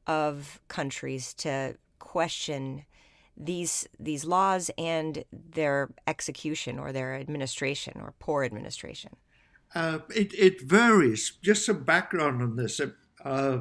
of 0.07 0.59
countries 0.67 1.35
to 1.35 1.77
question 1.99 2.85
these 3.37 3.87
these 3.99 4.25
laws 4.25 4.71
and 4.77 5.23
their 5.31 5.91
execution 6.07 6.79
or 6.79 6.91
their 6.91 7.13
administration 7.13 8.01
or 8.01 8.15
poor 8.17 8.43
administration? 8.43 9.17
Uh, 9.75 9.99
it, 10.15 10.33
it 10.33 10.61
varies. 10.61 11.33
Just 11.43 11.65
some 11.65 11.83
background 11.83 12.41
on 12.41 12.55
this. 12.55 12.81
Uh, 13.23 13.59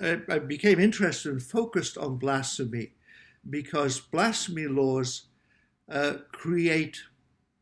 I, 0.00 0.20
I, 0.28 0.38
became 0.38 0.78
interested 0.78 1.32
and 1.32 1.42
focused 1.42 1.96
on 1.96 2.18
blasphemy 2.18 2.92
because 3.48 4.00
blasphemy 4.00 4.66
laws 4.66 5.26
uh, 5.90 6.14
create 6.32 6.98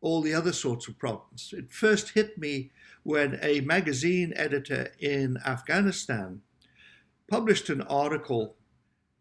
all 0.01 0.23
the 0.23 0.35
other 0.35 0.53
sorts 0.53 0.89
of 0.89 0.99
problems. 0.99 1.53
It 1.57 1.73
first 1.73 2.11
hit 2.11 2.39
me 2.39 2.71
when 3.03 3.39
a 3.43 3.61
magazine 3.61 4.33
editor 4.37 4.93
in 5.01 5.39
Afghanistan 5.45 6.43
published 7.29 7.69
an 7.69 7.83
article 7.83 8.57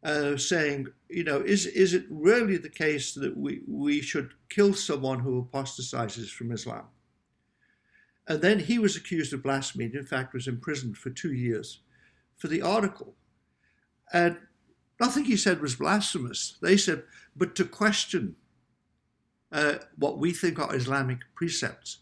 uh, 0.04 0.38
saying, 0.38 0.88
you 1.10 1.24
know, 1.24 1.42
is 1.42 1.66
is 1.66 1.94
it 1.94 2.06
really 2.10 2.58
the 2.58 2.70
case 2.70 3.14
that 3.14 3.36
we 3.36 3.62
we 3.68 4.02
should 4.02 4.34
kill 4.50 4.74
someone 4.74 5.20
who 5.20 5.40
apostatizes 5.40 6.30
from 6.30 6.52
Islam? 6.52 6.86
And 8.28 8.42
then 8.42 8.60
he 8.60 8.78
was 8.78 8.96
accused 8.96 9.34
of 9.34 9.42
blasphemy 9.42 9.86
and, 9.86 9.96
in 9.96 10.06
fact, 10.06 10.34
was 10.34 10.48
imprisoned 10.48 10.98
for 10.98 11.10
two 11.10 11.34
years 11.34 11.80
for 12.36 12.48
the 12.48 12.62
article. 12.62 13.16
And 14.14 14.38
nothing 15.00 15.26
he 15.26 15.38
said 15.38 15.62
was 15.62 15.76
blasphemous. 15.76 16.58
They 16.62 16.78
said, 16.78 17.04
but 17.36 17.56
to 17.56 17.66
question 17.66 18.36
uh, 19.52 19.76
what 19.98 20.18
we 20.18 20.32
think 20.34 20.60
are 20.60 20.76
Islamic 20.76 21.20
precepts 21.36 22.00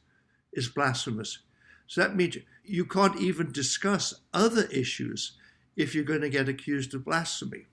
is 0.53 0.69
blasphemous. 0.69 1.39
So 1.87 2.01
that 2.01 2.15
means 2.15 2.37
you 2.63 2.85
can't 2.85 3.19
even 3.19 3.51
discuss 3.51 4.21
other 4.33 4.65
issues 4.65 5.33
if 5.75 5.93
you're 5.93 6.03
going 6.03 6.21
to 6.21 6.29
get 6.29 6.49
accused 6.49 6.93
of 6.95 7.05
blasphemy 7.05 7.67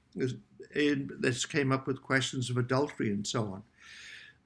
this 0.75 1.45
came 1.47 1.73
up 1.73 1.87
with 1.87 2.03
questions 2.03 2.51
of 2.51 2.57
adultery 2.57 3.11
and 3.11 3.27
so 3.27 3.45
on. 3.45 3.63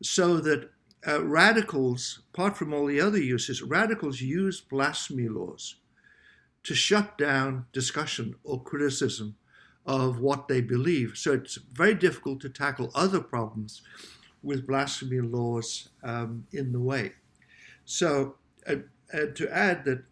So 0.02 0.38
that 0.38 0.70
uh, 1.06 1.22
radicals, 1.24 2.20
apart 2.34 2.56
from 2.56 2.74
all 2.74 2.86
the 2.86 3.00
other 3.00 3.18
uses, 3.18 3.62
radicals 3.62 4.20
use 4.20 4.60
blasphemy 4.60 5.28
laws 5.28 5.76
to 6.64 6.74
shut 6.74 7.16
down 7.16 7.66
discussion 7.72 8.34
or 8.44 8.62
criticism 8.62 9.36
of 9.86 10.20
what 10.20 10.48
they 10.48 10.60
believe. 10.60 11.12
So 11.16 11.32
it's 11.32 11.56
very 11.56 11.94
difficult 11.94 12.40
to 12.40 12.48
tackle 12.48 12.90
other 12.94 13.20
problems 13.20 13.82
with 14.42 14.66
blasphemy 14.66 15.20
laws 15.20 15.88
um, 16.02 16.46
in 16.52 16.72
the 16.72 16.80
way. 16.80 17.12
So, 17.84 18.36
uh, 18.68 18.76
uh, 19.14 19.26
to 19.34 19.48
add 19.48 19.84
that 19.84 20.02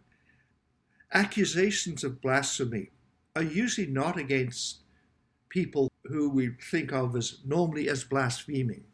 accusations 1.13 2.05
of 2.05 2.21
blasphemy 2.21 2.91
are 3.35 3.43
usually 3.43 3.89
not 3.89 4.17
against 4.17 4.79
people 5.49 5.91
who 6.05 6.29
we 6.29 6.51
think 6.71 6.93
of 6.93 7.17
as 7.17 7.39
normally 7.45 7.89
as 7.89 8.05
blaspheming, 8.05 8.85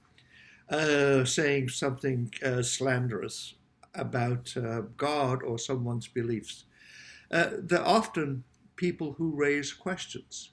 uh, 0.70 1.25
saying 1.25 1.68
something 1.68 2.32
uh, 2.44 2.62
slanderous 2.62 3.54
about 3.94 4.54
uh, 4.56 4.82
God 4.96 5.42
or 5.42 5.58
someone's 5.58 6.08
beliefs. 6.08 6.64
Uh, 7.30 7.50
they're 7.58 7.87
often 7.87 8.44
people 8.76 9.12
who 9.12 9.34
raise 9.34 9.72
questions. 9.72 10.52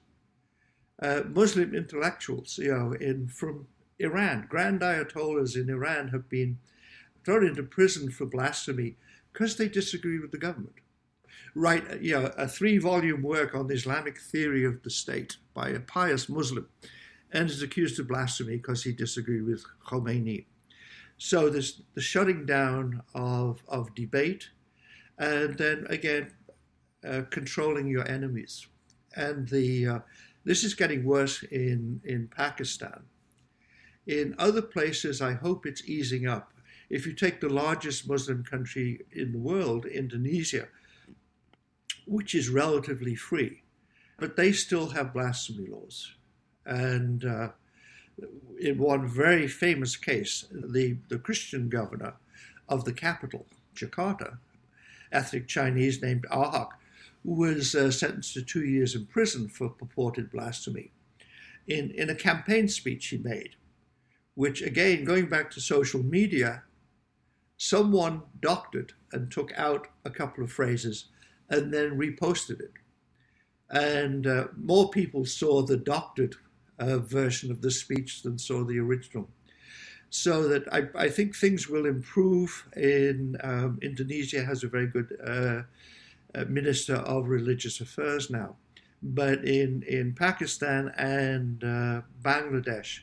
Uh, 1.02 1.22
Muslim 1.28 1.76
intellectuals, 1.76 2.58
you 2.58 2.74
know, 2.74 2.94
in 2.94 3.28
from 3.28 3.68
Iran, 4.00 4.48
grand 4.50 4.82
ayatollahs 4.82 5.56
in 5.56 5.70
Iran 5.70 6.10
have 6.10 6.30
been 6.30 6.60
thrown 7.24 7.46
into 7.46 7.64
prison 7.64 8.10
for 8.10 8.26
blasphemy 8.26 8.96
because 9.32 9.58
they 9.58 9.68
disagree 9.68 10.20
with 10.20 10.32
the 10.32 10.38
government 10.38 10.76
write 11.58 12.02
you 12.02 12.14
know, 12.14 12.32
a 12.38 12.48
three 12.48 12.78
volume 12.78 13.24
work 13.24 13.56
on 13.56 13.68
the 13.68 13.74
Islamic 13.74 14.20
theory 14.20 14.64
of 14.64 14.84
the 14.84 14.90
state 14.90 15.38
by 15.54 15.70
a 15.70 15.80
pious 15.80 16.30
Muslim 16.30 16.68
and 17.32 17.50
is 17.50 17.64
accused 17.64 18.00
of 18.00 18.08
blasphemy 18.08 18.58
because 18.58 18.84
he 18.84 18.92
disagreed 18.92 19.44
with 19.44 19.66
Khomeini. 19.86 20.46
So 21.18 21.50
this 21.50 21.82
the 21.96 22.02
shutting 22.02 22.46
down 22.46 23.02
of, 23.16 23.64
of 23.68 23.94
debate 23.96 24.50
and 25.18 25.58
then 25.58 25.88
again 25.90 26.32
uh, 27.08 27.24
controlling 27.32 27.88
your 27.88 28.08
enemies. 28.08 28.68
And 29.16 29.48
the 29.50 29.88
uh, 29.88 30.00
this 30.48 30.64
is 30.64 30.74
getting 30.74 31.04
worse 31.04 31.44
in, 31.44 32.00
in 32.06 32.30
Pakistan. 32.30 33.04
In 34.08 34.34
other 34.40 34.62
places, 34.62 35.22
I 35.22 35.34
hope 35.34 35.66
it's 35.66 35.84
easing 35.90 36.26
up. 36.26 36.54
If 36.90 37.06
you 37.06 37.12
take 37.12 37.42
the 37.42 37.50
largest 37.50 38.08
Muslim 38.08 38.46
country 38.46 39.02
in 39.12 39.34
the 39.34 39.40
world, 39.40 39.86
Indonesia, 39.86 40.70
which 42.06 42.34
is 42.34 42.48
relatively 42.48 43.14
free. 43.14 43.64
But 44.18 44.38
they 44.38 44.54
still 44.54 44.88
have 44.92 45.14
blasphemy 45.14 45.68
laws. 45.68 46.14
And 46.66 47.26
uh, 47.26 47.50
in 48.58 48.78
one 48.78 49.06
very 49.06 49.50
famous 49.50 49.98
case, 49.98 50.46
the, 50.50 50.98
the 51.10 51.20
Christian 51.20 51.68
governor 51.68 52.14
of 52.70 52.86
the 52.86 52.94
capital, 52.94 53.46
Jakarta, 53.76 54.38
ethnic 55.12 55.46
Chinese 55.50 56.02
named 56.02 56.26
Was 57.30 57.76
uh, 57.76 57.92
sentenced 57.92 58.36
to 58.36 58.42
two 58.42 58.64
years 58.64 58.96
in 58.96 59.06
prison 59.06 59.50
for 59.50 59.68
purported 59.68 60.32
blasphemy 60.32 60.94
in, 61.68 61.92
in 61.92 62.10
a 62.10 62.16
campaign 62.16 62.70
speech 62.70 63.08
he 63.08 63.18
made, 63.18 63.58
which, 64.36 64.62
again, 64.62 65.04
going 65.04 65.28
back 65.28 65.52
to 65.52 65.60
social 65.60 66.02
media, 66.02 66.64
someone 67.58 68.22
doctored 68.40 68.94
and 69.12 69.30
took 69.30 69.52
out 69.58 69.90
a 70.06 70.10
couple 70.10 70.42
of 70.42 70.54
phrases 70.54 71.10
and 71.50 71.74
then 71.74 71.98
reposted 72.00 72.62
it. 72.62 72.72
And 73.70 74.26
uh, 74.26 74.46
more 74.56 74.90
people 74.90 75.26
saw 75.26 75.64
the 75.64 75.76
doctored 75.76 76.38
uh, 76.80 77.00
version 77.00 77.52
of 77.52 77.62
the 77.62 77.72
speech 77.72 78.24
than 78.24 78.38
saw 78.38 78.64
the 78.64 78.80
original. 78.80 79.28
So 80.10 80.48
that 80.48 80.74
I, 80.74 80.84
I 80.96 81.10
think 81.10 81.36
things 81.36 81.68
will 81.68 81.88
improve. 81.88 82.70
In 82.78 83.36
um, 83.44 83.80
Indonesia 83.82 84.46
has 84.46 84.64
a 84.64 84.70
very 84.70 84.88
good 84.88 85.18
uh 85.22 85.64
minister 86.46 86.96
of 86.96 87.28
religious 87.28 87.82
affairs 87.82 88.30
now, 88.30 88.56
but 89.02 89.44
in 89.46 89.84
in 89.84 90.14
Pakistan 90.14 90.94
and 90.98 91.64
uh, 91.64 92.02
Bangladesh, 92.22 93.00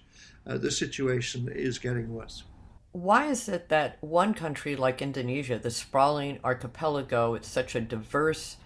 uh, 0.46 0.58
the 0.58 0.70
situation 0.70 1.48
is 1.52 1.78
getting 1.78 2.12
worse. 2.12 2.44
Why 2.92 3.26
is 3.26 3.48
it 3.48 3.68
that 3.70 3.98
one 4.00 4.34
country 4.34 4.76
like 4.76 5.02
Indonesia, 5.02 5.58
the 5.58 5.70
sprawling 5.70 6.38
archipelago, 6.44 7.34
it's 7.34 7.48
such 7.48 7.74
a 7.74 7.80
diverse 7.80 8.56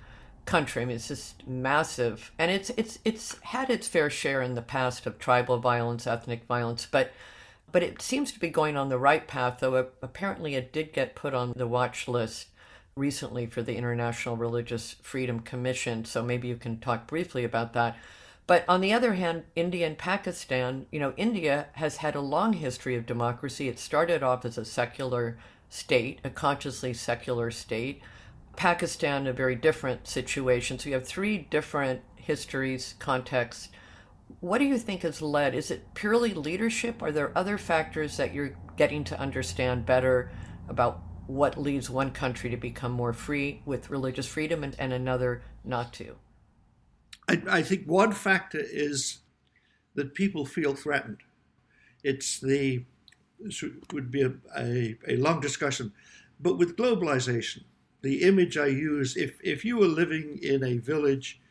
country. 0.49 0.83
I 0.83 0.85
mean, 0.87 0.97
it's 0.97 1.09
just 1.09 1.47
massive, 1.47 2.33
and 2.39 2.51
it's 2.51 2.71
it's 2.71 2.99
it's 3.05 3.37
had 3.43 3.71
its 3.71 3.87
fair 3.87 4.11
share 4.11 4.43
in 4.43 4.55
the 4.55 4.63
past 4.63 5.07
of 5.07 5.19
tribal 5.19 5.59
violence, 5.59 6.07
ethnic 6.07 6.45
violence, 6.45 6.89
but 6.91 7.13
but 7.71 7.83
it 7.83 8.01
seems 8.01 8.33
to 8.33 8.41
be 8.41 8.49
going 8.49 8.77
on 8.77 8.89
the 8.89 8.99
right 8.99 9.29
path. 9.29 9.59
Though 9.61 9.89
apparently, 10.03 10.55
it 10.55 10.73
did 10.73 10.93
get 10.93 11.15
put 11.15 11.35
on 11.35 11.53
the 11.55 11.69
watch 11.69 12.09
list 12.09 12.49
recently 12.99 13.47
for 13.47 13.63
the 13.63 13.77
International 13.77 14.37
Religious 14.37 14.97
Freedom 15.03 15.41
Commission. 15.41 16.05
So 16.05 16.23
maybe 16.23 16.49
you 16.49 16.57
can 16.57 16.81
talk 16.81 17.07
briefly 17.07 17.45
about 17.45 17.73
that. 17.73 17.97
But 18.47 18.65
on 18.67 18.81
the 18.81 18.93
other 18.93 19.15
hand, 19.15 19.45
India 19.55 19.87
and 19.87 19.99
Pakistan, 19.99 20.87
you 20.91 20.99
know, 20.99 21.13
India 21.17 21.67
has 21.75 21.99
had 21.99 22.15
a 22.15 22.21
long 22.21 22.55
history 22.55 22.97
of 22.97 23.07
democracy. 23.07 23.69
It 23.69 23.79
started 23.79 24.23
off 24.23 24.45
as 24.45 24.57
a 24.57 24.65
secular 24.65 25.39
state, 25.69 26.21
a 26.25 26.31
consciously 26.31 26.95
secular 26.95 27.51
state. 27.51 28.01
Pakistan, 28.57 29.27
a 29.27 29.33
very 29.33 29.55
different 29.55 30.09
situation. 30.09 30.79
So 30.79 30.89
you 30.89 30.95
have 30.95 31.07
three 31.07 31.39
different 31.39 32.01
histories, 32.17 32.95
contexts. 32.99 33.69
What 34.41 34.59
do 34.59 34.65
you 34.65 34.79
think 34.79 35.03
has 35.03 35.23
led? 35.23 35.55
Is 35.55 35.71
it 35.71 35.95
purely 35.95 36.35
leadership? 36.35 37.03
Are 37.03 37.13
there 37.13 37.37
other 37.37 37.59
factors 37.59 38.17
that 38.17 38.35
you're 38.35 38.57
getting 38.77 39.05
to 39.05 39.21
understand 39.21 39.87
better 39.87 40.31
about 40.69 41.03
what 41.29 41.61
leads 41.61 41.91
one 41.91 42.11
country 42.11 42.49
to 42.49 42.57
become 42.57 42.91
more 42.91 43.13
free 43.13 43.61
with 43.67 43.91
religious 43.91 44.27
freedom 44.27 44.65
and, 44.65 44.75
and 44.79 44.95
another 44.95 45.43
not 45.63 45.93
to? 45.93 46.17
I, 47.29 47.43
I 47.49 47.63
think 47.63 47.85
one 47.85 48.13
factor 48.13 48.61
is 48.61 49.19
that 49.95 50.15
people 50.15 50.47
feel 50.47 50.75
threatened. 50.75 51.19
It's 52.03 52.41
the, 52.41 52.85
this 53.39 53.63
would 53.93 54.11
be 54.11 54.23
a, 54.23 54.33
a, 54.57 54.97
a 55.07 55.17
long 55.17 55.41
discussion, 55.41 55.93
but 56.41 56.57
with 56.57 56.77
globalization, 56.77 57.65
the 58.01 58.23
image 58.23 58.57
I 58.57 58.67
use, 58.67 59.15
if, 59.17 59.39
if 59.45 59.67
you 59.67 59.77
were 59.77 59.87
living 59.87 60.39
in 60.43 60.65
a 60.65 60.79
village 60.79 61.43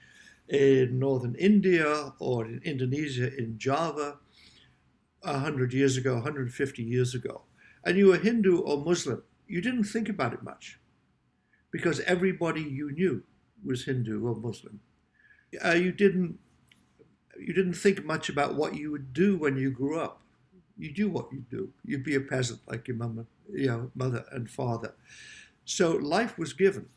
in 0.49 0.97
northern 0.97 1.35
India 1.35 2.13
or 2.17 2.45
in 2.45 2.61
Indonesia, 2.63 3.31
in 3.37 3.59
Java, 3.59 4.17
100 5.21 5.73
years 5.73 5.97
ago, 5.97 6.15
150 6.15 6.81
years 6.81 7.13
ago, 7.13 7.43
and 7.83 7.95
you 7.95 8.07
were 8.07 8.17
Hindu 8.17 8.59
or 8.59 8.83
Muslim, 8.83 9.21
you 9.47 9.61
didn't 9.61 9.85
think 9.85 10.09
about 10.09 10.33
it 10.33 10.43
much 10.43 10.79
because 11.71 11.99
everybody 12.01 12.61
you 12.61 12.91
knew 12.91 13.23
was 13.63 13.85
Hindu 13.85 14.25
or 14.25 14.35
Muslim 14.35 14.79
uh, 15.63 15.71
you 15.71 15.91
didn't 15.91 16.39
you 17.39 17.53
didn't 17.53 17.73
think 17.73 18.03
much 18.03 18.29
about 18.29 18.55
what 18.55 18.75
you 18.75 18.91
would 18.91 19.13
do 19.13 19.37
when 19.37 19.57
you 19.57 19.69
grew 19.69 19.99
up. 19.99 20.21
You 20.75 20.91
do 20.91 21.07
what 21.07 21.31
you 21.31 21.43
do. 21.51 21.71
You'd 21.85 22.03
be 22.03 22.15
a 22.15 22.19
peasant 22.19 22.61
like 22.67 22.87
your 22.87 22.97
mama, 22.97 23.25
you 23.53 23.67
know, 23.67 23.91
mother 23.93 24.25
and 24.31 24.49
father. 24.49 24.93
So 25.65 25.91
life 25.91 26.37
was 26.37 26.53
given, 26.53 26.87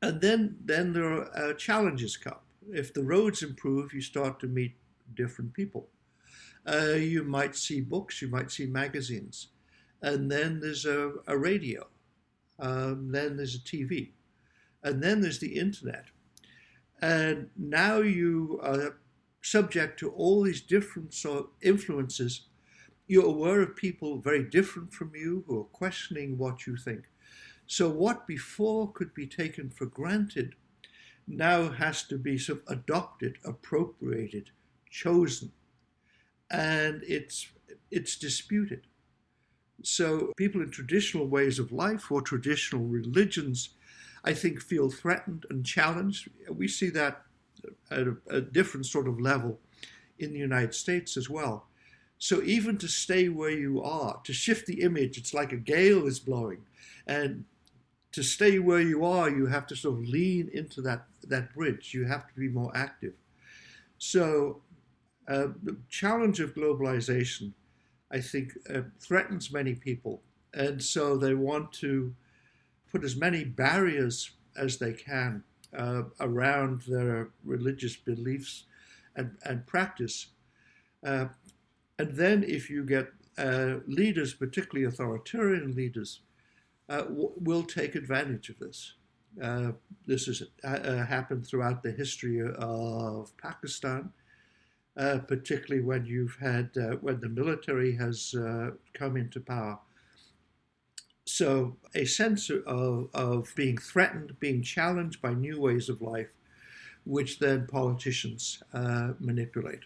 and 0.00 0.20
then 0.20 0.56
then 0.64 0.92
there 0.92 1.04
are 1.04 1.36
uh, 1.36 1.54
challenges 1.54 2.16
come. 2.16 2.40
If 2.70 2.94
the 2.94 3.02
roads 3.02 3.42
improve, 3.42 3.92
you 3.92 4.00
start 4.00 4.38
to 4.40 4.46
meet 4.46 4.76
different 5.14 5.52
people. 5.52 5.88
Uh, 6.66 6.94
you 6.94 7.24
might 7.24 7.56
see 7.56 7.80
books, 7.80 8.22
you 8.22 8.28
might 8.28 8.50
see 8.50 8.66
magazines, 8.66 9.48
and 10.02 10.30
then 10.30 10.60
there's 10.60 10.84
a, 10.84 11.12
a 11.26 11.36
radio, 11.36 11.86
um, 12.58 13.10
then 13.12 13.36
there's 13.36 13.54
a 13.54 13.60
TV, 13.60 14.10
and 14.82 15.02
then 15.02 15.20
there's 15.20 15.38
the 15.38 15.58
internet 15.58 16.06
and 17.02 17.50
now 17.56 17.98
you 17.98 18.60
are 18.62 18.96
subject 19.42 19.98
to 19.98 20.10
all 20.10 20.42
these 20.42 20.60
different 20.60 21.12
sort 21.12 21.40
of 21.40 21.46
influences. 21.60 22.46
You're 23.08 23.26
aware 23.26 23.60
of 23.60 23.74
people 23.74 24.18
very 24.18 24.44
different 24.44 24.94
from 24.94 25.10
you 25.14 25.44
who 25.46 25.60
are 25.60 25.64
questioning 25.64 26.38
what 26.38 26.66
you 26.66 26.76
think. 26.76 27.08
So, 27.66 27.90
what 27.90 28.26
before 28.26 28.92
could 28.92 29.12
be 29.14 29.26
taken 29.26 29.68
for 29.68 29.86
granted 29.86 30.54
now 31.26 31.70
has 31.70 32.04
to 32.04 32.18
be 32.18 32.38
sort 32.38 32.62
of 32.66 32.78
adopted, 32.78 33.36
appropriated, 33.44 34.50
chosen, 34.88 35.50
and 36.50 37.02
it's, 37.06 37.48
it's 37.90 38.16
disputed. 38.16 38.86
So, 39.82 40.32
people 40.36 40.62
in 40.62 40.70
traditional 40.70 41.26
ways 41.26 41.58
of 41.58 41.72
life 41.72 42.10
or 42.10 42.22
traditional 42.22 42.84
religions 42.84 43.70
I 44.24 44.34
think, 44.34 44.60
feel 44.60 44.90
threatened 44.90 45.46
and 45.50 45.64
challenged. 45.64 46.30
We 46.48 46.68
see 46.68 46.90
that 46.90 47.22
at 47.90 48.06
a, 48.06 48.16
a 48.28 48.40
different 48.40 48.86
sort 48.86 49.08
of 49.08 49.20
level 49.20 49.58
in 50.18 50.32
the 50.32 50.38
United 50.38 50.74
States 50.74 51.16
as 51.16 51.28
well. 51.28 51.66
So 52.18 52.42
even 52.42 52.78
to 52.78 52.88
stay 52.88 53.28
where 53.28 53.50
you 53.50 53.82
are, 53.82 54.20
to 54.24 54.32
shift 54.32 54.66
the 54.66 54.82
image, 54.82 55.18
it's 55.18 55.34
like 55.34 55.52
a 55.52 55.56
gale 55.56 56.06
is 56.06 56.20
blowing. 56.20 56.62
And 57.06 57.44
to 58.12 58.22
stay 58.22 58.60
where 58.60 58.80
you 58.80 59.04
are, 59.04 59.28
you 59.28 59.46
have 59.46 59.66
to 59.68 59.76
sort 59.76 59.98
of 59.98 60.08
lean 60.08 60.48
into 60.52 60.80
that, 60.82 61.06
that 61.26 61.52
bridge. 61.52 61.92
You 61.92 62.04
have 62.04 62.28
to 62.28 62.34
be 62.34 62.48
more 62.48 62.70
active. 62.76 63.14
So 63.98 64.60
uh, 65.26 65.48
the 65.62 65.76
challenge 65.88 66.38
of 66.38 66.54
globalization, 66.54 67.52
I 68.12 68.20
think, 68.20 68.52
uh, 68.72 68.82
threatens 69.00 69.52
many 69.52 69.74
people. 69.74 70.22
And 70.54 70.82
so 70.82 71.16
they 71.16 71.34
want 71.34 71.72
to 71.74 72.14
put 72.90 73.04
as 73.04 73.16
many 73.16 73.44
barriers 73.44 74.32
as 74.56 74.76
they 74.76 74.92
can 74.92 75.42
uh, 75.76 76.02
around 76.20 76.82
their 76.82 77.30
religious 77.44 77.96
beliefs 77.96 78.64
and, 79.16 79.36
and 79.44 79.66
practice. 79.66 80.28
Uh, 81.04 81.26
and 81.98 82.12
then, 82.12 82.44
if 82.44 82.68
you 82.68 82.84
get 82.84 83.08
uh, 83.38 83.76
leaders, 83.86 84.34
particularly 84.34 84.86
authoritarian 84.86 85.74
leaders, 85.74 86.20
uh, 86.88 87.02
w- 87.02 87.32
will 87.36 87.62
take 87.62 87.94
advantage 87.94 88.50
of 88.50 88.58
this. 88.58 88.94
Uh, 89.42 89.72
this 90.06 90.26
has 90.26 90.42
happened 91.08 91.46
throughout 91.46 91.82
the 91.82 91.90
history 91.90 92.42
of 92.58 93.34
Pakistan, 93.38 94.10
particularly 94.96 95.84
when 95.84 96.04
you've 96.06 96.36
had 96.40 96.70
when 97.00 97.20
the 97.20 97.28
military 97.28 97.96
has 97.96 98.34
come 98.94 99.16
into 99.16 99.40
power. 99.40 99.78
So, 101.24 101.76
a 101.94 102.04
sense 102.04 102.50
of, 102.50 103.08
of 103.14 103.52
being 103.54 103.78
threatened, 103.78 104.38
being 104.40 104.62
challenged 104.62 105.22
by 105.22 105.34
new 105.34 105.60
ways 105.60 105.88
of 105.88 106.02
life, 106.02 106.28
which 107.04 107.38
then 107.38 107.66
politicians 107.66 108.62
uh, 108.74 109.12
manipulate. 109.20 109.80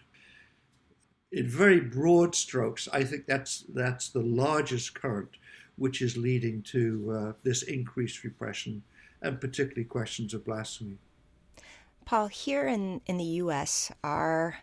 In 1.31 1.47
very 1.47 1.79
broad 1.79 2.33
strokes, 2.33 2.87
I 2.91 3.03
think 3.03 3.27
that's, 3.27 3.65
that's 3.73 4.09
the 4.09 4.21
largest 4.21 4.93
current 4.93 5.37
which 5.75 6.01
is 6.01 6.17
leading 6.17 6.63
to 6.63 7.11
uh, 7.11 7.33
this 7.43 7.61
increased 7.61 8.23
repression 8.23 8.81
and 9.21 9.39
particularly 9.39 9.83
questions 9.85 10.33
of 10.33 10.43
blasphemy. 10.43 10.97
Paul, 12.03 12.27
here 12.27 12.67
in, 12.67 13.01
in 13.05 13.17
the 13.17 13.23
U.S., 13.43 13.91
our 14.03 14.57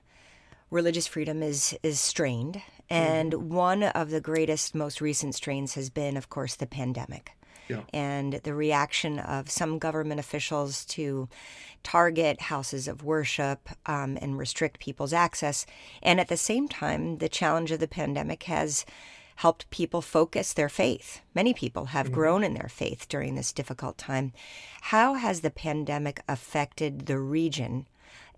religious 0.75 1.07
freedom 1.07 1.43
is, 1.43 1.79
is 1.83 2.01
strained 2.01 2.61
and 2.91 3.33
mm-hmm. 3.33 3.55
one 3.55 3.83
of 3.85 4.11
the 4.11 4.21
greatest, 4.21 4.75
most 4.75 5.01
recent 5.01 5.35
strains 5.35 5.75
has 5.75 5.89
been, 5.89 6.17
of 6.17 6.29
course, 6.29 6.57
the 6.57 6.67
pandemic. 6.67 7.33
Yeah. 7.69 7.83
And 7.95 8.35
the 8.45 8.55
reaction 8.55 9.19
of 9.19 9.51
some 9.51 9.79
government 9.79 10.21
officials 10.21 10.85
to 10.87 11.29
target 11.83 12.43
houses 12.43 12.89
of 12.89 13.03
worship 13.03 13.71
um, 13.87 14.19
and 14.21 14.37
restrict 14.37 14.81
people's 14.81 15.15
access. 15.15 15.65
And 16.03 16.21
at 16.21 16.29
the 16.29 16.37
same 16.37 16.69
time, 16.69 17.19
the 17.19 17.29
challenge 17.29 17.71
of 17.71 17.81
the 17.81 17.89
pandemic 17.89 18.43
has 18.43 18.85
helped 19.37 19.71
people 19.71 20.03
focus 20.03 20.53
their 20.53 20.69
faith. 20.69 21.21
Many 21.35 21.55
people 21.55 21.87
have 21.87 22.07
mm-hmm. 22.07 22.15
grown 22.15 22.45
in 22.45 22.55
their 22.55 22.69
faith 22.69 23.09
during 23.09 23.35
this 23.35 23.53
difficult 23.53 23.97
time. 23.97 24.33
How 24.83 25.15
has 25.15 25.41
the 25.41 25.51
pandemic 25.51 26.21
affected 26.29 27.07
the 27.07 27.19
region 27.19 27.87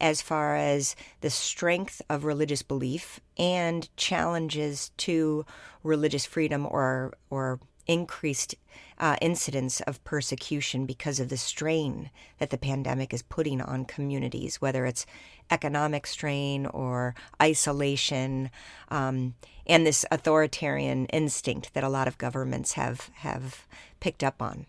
as 0.01 0.21
far 0.21 0.57
as 0.57 0.97
the 1.21 1.31
strength 1.31 2.03
of 2.09 2.25
religious 2.25 2.63
belief 2.63 3.21
and 3.39 3.95
challenges 3.97 4.91
to 4.99 5.45
religious 5.83 6.27
freedom 6.27 6.67
or 6.71 7.15
or 7.31 7.61
increased 7.87 8.55
uh, 8.99 9.17
incidence 9.21 9.81
of 9.83 10.03
persecution 10.05 10.87
because 10.87 11.21
of 11.21 11.29
the 11.29 11.37
strain 11.37 12.11
that 12.39 12.51
the 12.51 12.59
pandemic 12.59 13.13
is 13.13 13.23
putting 13.23 13.61
on 13.61 13.85
communities, 13.85 14.61
whether 14.61 14.87
it's 14.87 15.07
economic 15.51 16.07
strain 16.07 16.67
or 16.67 17.15
isolation, 17.41 18.51
um, 18.89 19.35
and 19.67 19.87
this 19.87 20.05
authoritarian 20.11 21.07
instinct 21.07 21.75
that 21.75 21.85
a 21.85 21.89
lot 21.89 22.09
of 22.09 22.19
governments 22.19 22.73
have 22.73 23.11
have 23.15 23.67
picked 24.01 24.25
up 24.25 24.41
on. 24.41 24.67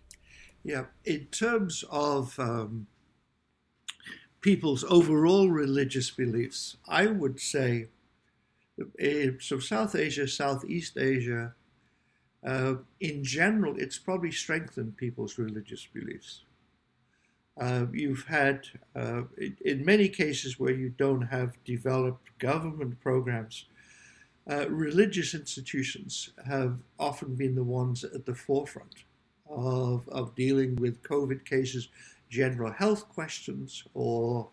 Yeah, 0.62 0.86
in 1.04 1.26
terms 1.26 1.84
of 1.90 2.38
um, 2.38 2.86
people's 4.40 4.84
overall 4.84 5.50
religious 5.50 6.10
beliefs, 6.10 6.76
I 6.86 7.06
would 7.06 7.40
say, 7.40 7.88
uh, 8.80 9.32
so 9.40 9.58
South 9.58 9.94
Asia, 9.94 10.28
Southeast 10.28 10.96
Asia, 10.96 11.54
uh, 12.44 12.74
in 13.00 13.24
general, 13.24 13.74
it's 13.78 13.98
probably 13.98 14.30
strengthened 14.30 14.96
people's 14.96 15.38
religious 15.38 15.86
beliefs. 15.92 16.42
Uh, 17.60 17.86
you've 17.92 18.24
had, 18.24 18.66
uh, 18.94 19.22
in, 19.36 19.56
in, 19.64 19.84
many 19.84 20.08
cases 20.08 20.60
where 20.60 20.72
you 20.72 20.90
don't 20.90 21.22
have 21.22 21.52
developed 21.64 22.38
government 22.38 23.00
programs, 23.00 23.64
uh, 24.48 24.68
religious 24.70 25.34
institutions 25.34 26.30
have 26.46 26.78
often 27.00 27.34
been 27.34 27.56
the 27.56 27.64
ones 27.64 28.04
at 28.04 28.24
the 28.24 28.34
forefront 28.34 29.02
of, 29.50 30.08
of 30.08 30.34
dealing 30.36 30.76
with 30.76 31.02
COVID 31.02 31.44
cases, 31.44 31.88
general 32.28 32.72
health 32.72 33.08
questions, 33.08 33.84
or 33.94 34.48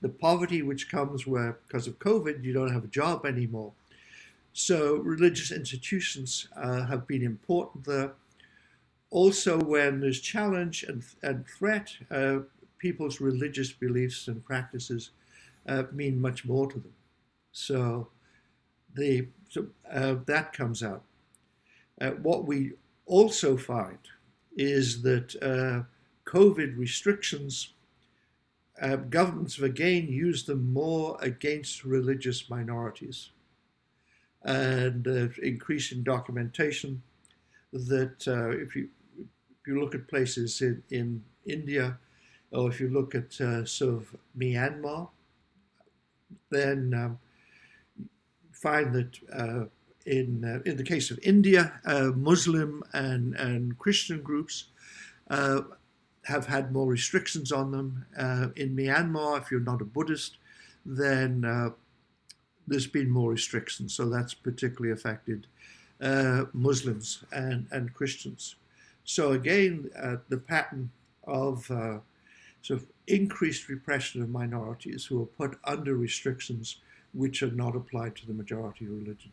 the 0.00 0.08
poverty 0.08 0.62
which 0.62 0.90
comes 0.90 1.26
where, 1.26 1.58
because 1.66 1.86
of 1.86 1.98
COVID, 1.98 2.42
you 2.42 2.52
don't 2.52 2.72
have 2.72 2.84
a 2.84 2.88
job 2.88 3.26
anymore. 3.26 3.72
So, 4.52 4.96
religious 4.96 5.52
institutions 5.52 6.48
uh, 6.56 6.86
have 6.86 7.06
been 7.06 7.22
important 7.22 7.84
there. 7.84 8.12
Also, 9.10 9.58
when 9.58 10.00
there's 10.00 10.20
challenge 10.20 10.82
and, 10.84 11.04
and 11.22 11.46
threat, 11.46 11.92
uh, 12.10 12.40
people's 12.78 13.20
religious 13.20 13.72
beliefs 13.72 14.26
and 14.28 14.44
practices 14.44 15.10
uh, 15.68 15.84
mean 15.92 16.20
much 16.20 16.44
more 16.44 16.68
to 16.70 16.78
them. 16.78 16.92
So, 17.52 18.08
the, 18.94 19.28
so 19.48 19.66
uh, 19.90 20.16
that 20.26 20.52
comes 20.52 20.82
out. 20.82 21.04
Uh, 22.00 22.10
what 22.22 22.46
we 22.46 22.72
also 23.06 23.56
find 23.56 23.98
is 24.56 25.02
that 25.02 25.36
uh, 25.42 25.84
COVID 26.30 26.78
restrictions, 26.78 27.74
uh, 28.80 28.96
governments 28.96 29.56
have 29.56 29.64
again 29.64 30.06
used 30.08 30.46
them 30.46 30.72
more 30.72 31.18
against 31.20 31.84
religious 31.84 32.48
minorities. 32.48 33.30
And 34.42 35.06
uh, 35.06 35.28
increasing 35.42 36.02
documentation 36.02 37.02
that 37.72 38.26
uh, 38.26 38.50
if 38.50 38.74
you 38.74 38.88
if 39.60 39.66
you 39.66 39.78
look 39.78 39.94
at 39.94 40.08
places 40.08 40.62
in, 40.62 40.82
in 40.90 41.22
India, 41.44 41.98
or 42.52 42.68
if 42.70 42.80
you 42.80 42.88
look 42.88 43.14
at 43.14 43.38
uh, 43.40 43.66
sort 43.66 43.94
of 43.94 44.16
Myanmar, 44.38 45.08
then 46.50 46.94
um, 46.94 47.18
find 48.52 48.94
that 48.94 49.18
uh, 49.30 49.64
in 50.06 50.44
uh, 50.44 50.60
in 50.64 50.76
the 50.76 50.84
case 50.84 51.10
of 51.10 51.18
India, 51.22 51.80
uh, 51.84 52.10
Muslim 52.16 52.82
and 52.94 53.34
and 53.34 53.78
Christian 53.78 54.22
groups 54.22 54.66
have 56.30 56.46
had 56.46 56.72
more 56.72 56.86
restrictions 56.86 57.52
on 57.52 57.72
them. 57.72 58.06
Uh, 58.16 58.48
in 58.56 58.76
Myanmar, 58.76 59.40
if 59.40 59.50
you're 59.50 59.60
not 59.60 59.82
a 59.82 59.84
Buddhist, 59.84 60.38
then 60.86 61.44
uh, 61.44 61.70
there's 62.66 62.86
been 62.86 63.10
more 63.10 63.30
restrictions. 63.30 63.94
So 63.94 64.08
that's 64.08 64.34
particularly 64.34 64.92
affected 64.92 65.46
Muslims 66.52 67.24
and 67.32 67.66
and 67.70 67.92
Christians. 67.92 68.56
So 69.04 69.32
again, 69.32 69.90
the 70.28 70.38
pattern 70.38 70.90
of 71.24 71.66
sort 72.62 72.80
of 72.80 72.86
increased 73.06 73.68
repression 73.68 74.22
of 74.22 74.28
minorities 74.28 75.04
who 75.06 75.22
are 75.22 75.26
put 75.26 75.58
under 75.64 75.94
restrictions 75.94 76.76
which 77.12 77.42
are 77.42 77.50
not 77.50 77.74
applied 77.76 78.14
to 78.16 78.26
the 78.26 78.32
majority 78.32 78.86
religion. 78.86 79.32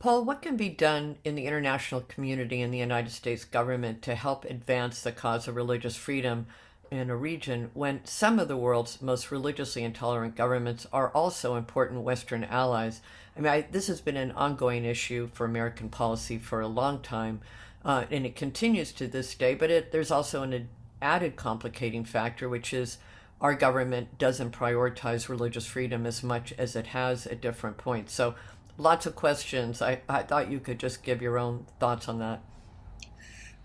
Paul, 0.00 0.24
what 0.24 0.40
can 0.40 0.56
be 0.56 0.70
done 0.70 1.18
in 1.24 1.34
the 1.34 1.44
international 1.44 2.00
community 2.00 2.62
and 2.62 2.72
the 2.72 2.78
United 2.78 3.10
States 3.10 3.44
government 3.44 4.00
to 4.00 4.14
help 4.14 4.46
advance 4.46 5.02
the 5.02 5.12
cause 5.12 5.46
of 5.46 5.56
religious 5.56 5.94
freedom 5.94 6.46
in 6.90 7.10
a 7.10 7.16
region 7.16 7.70
when 7.74 8.00
some 8.04 8.38
of 8.38 8.48
the 8.48 8.56
world's 8.56 9.02
most 9.02 9.30
religiously 9.30 9.84
intolerant 9.84 10.36
governments 10.36 10.86
are 10.90 11.10
also 11.10 11.54
important 11.54 12.00
Western 12.00 12.44
allies? 12.44 13.02
I 13.36 13.40
mean, 13.40 13.52
I, 13.52 13.60
this 13.70 13.88
has 13.88 14.00
been 14.00 14.16
an 14.16 14.32
ongoing 14.32 14.86
issue 14.86 15.28
for 15.34 15.44
American 15.44 15.90
policy 15.90 16.38
for 16.38 16.62
a 16.62 16.66
long 16.66 17.02
time, 17.02 17.42
uh, 17.84 18.06
and 18.10 18.24
it 18.24 18.34
continues 18.34 18.92
to 18.92 19.06
this 19.06 19.34
day, 19.34 19.54
but 19.54 19.70
it, 19.70 19.92
there's 19.92 20.10
also 20.10 20.42
an 20.42 20.70
added 21.02 21.36
complicating 21.36 22.06
factor, 22.06 22.48
which 22.48 22.72
is 22.72 22.96
our 23.38 23.54
government 23.54 24.16
doesn't 24.16 24.52
prioritize 24.52 25.28
religious 25.28 25.66
freedom 25.66 26.06
as 26.06 26.22
much 26.22 26.54
as 26.56 26.74
it 26.74 26.88
has 26.88 27.26
at 27.26 27.42
different 27.42 27.76
points. 27.76 28.14
So, 28.14 28.34
lots 28.80 29.06
of 29.06 29.14
questions. 29.14 29.82
I, 29.82 30.00
I 30.08 30.22
thought 30.22 30.50
you 30.50 30.60
could 30.60 30.78
just 30.78 31.02
give 31.02 31.22
your 31.22 31.38
own 31.38 31.66
thoughts 31.78 32.08
on 32.08 32.18
that. 32.18 32.42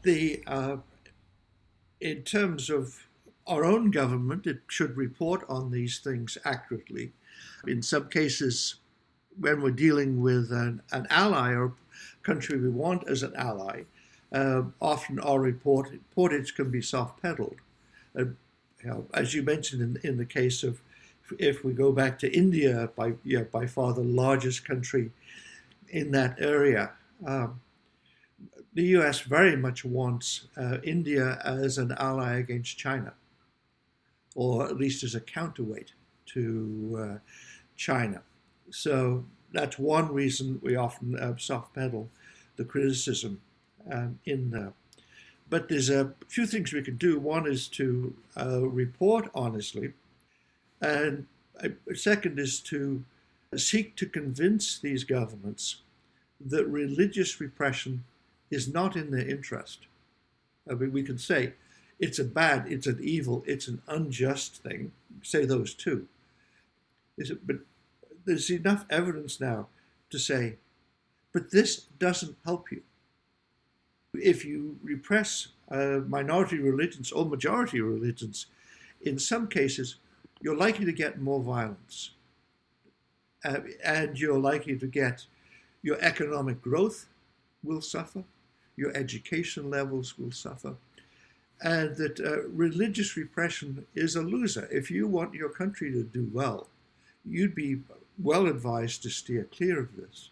The 0.03 0.43
uh, 0.45 0.77
in 1.99 2.23
terms 2.23 2.69
of 2.69 3.07
our 3.47 3.63
own 3.63 3.91
government, 3.91 4.45
it 4.47 4.61
should 4.67 4.97
report 4.97 5.43
on 5.47 5.71
these 5.71 5.99
things 5.99 6.37
accurately. 6.45 7.13
In 7.67 7.81
some 7.81 8.09
cases, 8.09 8.75
when 9.39 9.61
we're 9.61 9.71
dealing 9.71 10.21
with 10.21 10.51
an, 10.51 10.81
an 10.91 11.07
ally 11.09 11.53
or 11.53 11.73
country 12.23 12.59
we 12.59 12.69
want 12.69 13.07
as 13.07 13.23
an 13.23 13.33
ally, 13.35 13.83
uh, 14.31 14.63
often 14.81 15.19
our 15.19 15.39
report, 15.39 15.91
reportage 15.91 16.55
can 16.55 16.71
be 16.71 16.81
soft 16.81 17.21
pedaled. 17.21 17.57
Uh, 18.17 18.25
you 18.83 18.89
know, 18.89 19.07
as 19.13 19.33
you 19.33 19.43
mentioned 19.43 19.81
in, 19.81 20.09
in 20.09 20.17
the 20.17 20.25
case 20.25 20.63
of, 20.63 20.81
if 21.39 21.63
we 21.63 21.73
go 21.73 21.91
back 21.91 22.19
to 22.19 22.31
India, 22.35 22.89
by 22.95 23.13
you 23.23 23.39
know, 23.39 23.47
by 23.51 23.65
far 23.67 23.93
the 23.93 24.03
largest 24.03 24.65
country 24.65 25.11
in 25.89 26.11
that 26.11 26.37
area, 26.39 26.91
um, 27.25 27.61
the 28.73 28.83
U.S. 28.97 29.21
very 29.21 29.55
much 29.55 29.85
wants 29.85 30.47
uh, 30.57 30.77
India 30.83 31.39
as 31.45 31.77
an 31.77 31.93
ally 31.97 32.37
against 32.37 32.77
China, 32.77 33.13
or 34.35 34.65
at 34.65 34.75
least 34.75 35.03
as 35.03 35.15
a 35.15 35.21
counterweight 35.21 35.93
to 36.27 36.97
uh, 36.99 37.17
China. 37.77 38.21
So 38.69 39.25
that's 39.53 39.79
one 39.79 40.13
reason 40.13 40.59
we 40.61 40.75
often 40.75 41.17
uh, 41.17 41.37
soft 41.37 41.73
pedal 41.73 42.09
the 42.57 42.65
criticism 42.65 43.41
um, 43.91 44.19
in 44.25 44.49
there. 44.51 44.73
But 45.49 45.69
there's 45.69 45.89
a 45.89 46.13
few 46.27 46.45
things 46.45 46.73
we 46.73 46.81
can 46.81 46.97
do. 46.97 47.19
One 47.19 47.47
is 47.47 47.67
to 47.69 48.15
uh, 48.37 48.67
report 48.67 49.29
honestly, 49.35 49.93
and 50.81 51.25
second 51.93 52.39
is 52.39 52.59
to 52.59 53.03
seek 53.55 53.95
to 53.95 54.05
convince 54.05 54.77
these 54.77 55.03
governments 55.03 55.77
that 56.45 56.65
religious 56.67 57.39
repression 57.39 58.03
is 58.51 58.71
not 58.71 58.95
in 58.95 59.11
their 59.11 59.27
interest. 59.27 59.87
I 60.69 60.73
mean, 60.73 60.91
we 60.91 61.03
can 61.03 61.17
say 61.17 61.53
it's 61.99 62.19
a 62.19 62.25
bad, 62.25 62.65
it's 62.67 62.87
an 62.87 62.99
evil, 63.01 63.43
it's 63.47 63.67
an 63.67 63.81
unjust 63.87 64.61
thing. 64.63 64.91
Say 65.21 65.45
those 65.45 65.73
two. 65.73 66.07
But 67.17 67.57
there's 68.25 68.49
enough 68.49 68.85
evidence 68.89 69.39
now 69.39 69.67
to 70.09 70.19
say, 70.19 70.55
but 71.31 71.51
this 71.51 71.85
doesn't 71.99 72.35
help 72.43 72.71
you 72.71 72.81
if 74.21 74.45
you 74.45 74.77
repress 74.83 75.49
uh, 75.69 75.99
minority 76.07 76.59
religions 76.59 77.11
or 77.11 77.25
majority 77.25 77.81
religions, 77.81 78.47
in 79.01 79.19
some 79.19 79.47
cases, 79.47 79.95
you're 80.41 80.55
likely 80.55 80.85
to 80.85 80.91
get 80.91 81.21
more 81.21 81.41
violence. 81.41 82.11
Uh, 83.43 83.59
and 83.83 84.19
you're 84.19 84.39
likely 84.39 84.75
to 84.77 84.87
get 84.87 85.25
your 85.83 85.97
economic 86.01 86.61
growth 86.61 87.05
will 87.63 87.81
suffer, 87.81 88.23
your 88.75 88.95
education 88.97 89.69
levels 89.69 90.17
will 90.17 90.31
suffer, 90.31 90.75
and 91.61 91.95
that 91.97 92.19
uh, 92.19 92.47
religious 92.49 93.15
repression 93.15 93.85
is 93.93 94.15
a 94.15 94.21
loser. 94.21 94.67
If 94.71 94.89
you 94.89 95.07
want 95.07 95.35
your 95.35 95.49
country 95.49 95.91
to 95.91 96.03
do 96.03 96.27
well, 96.33 96.67
you'd 97.23 97.55
be 97.55 97.81
well 98.21 98.47
advised 98.47 99.03
to 99.03 99.09
steer 99.09 99.47
clear 99.51 99.79
of 99.79 99.95
this. 99.95 100.29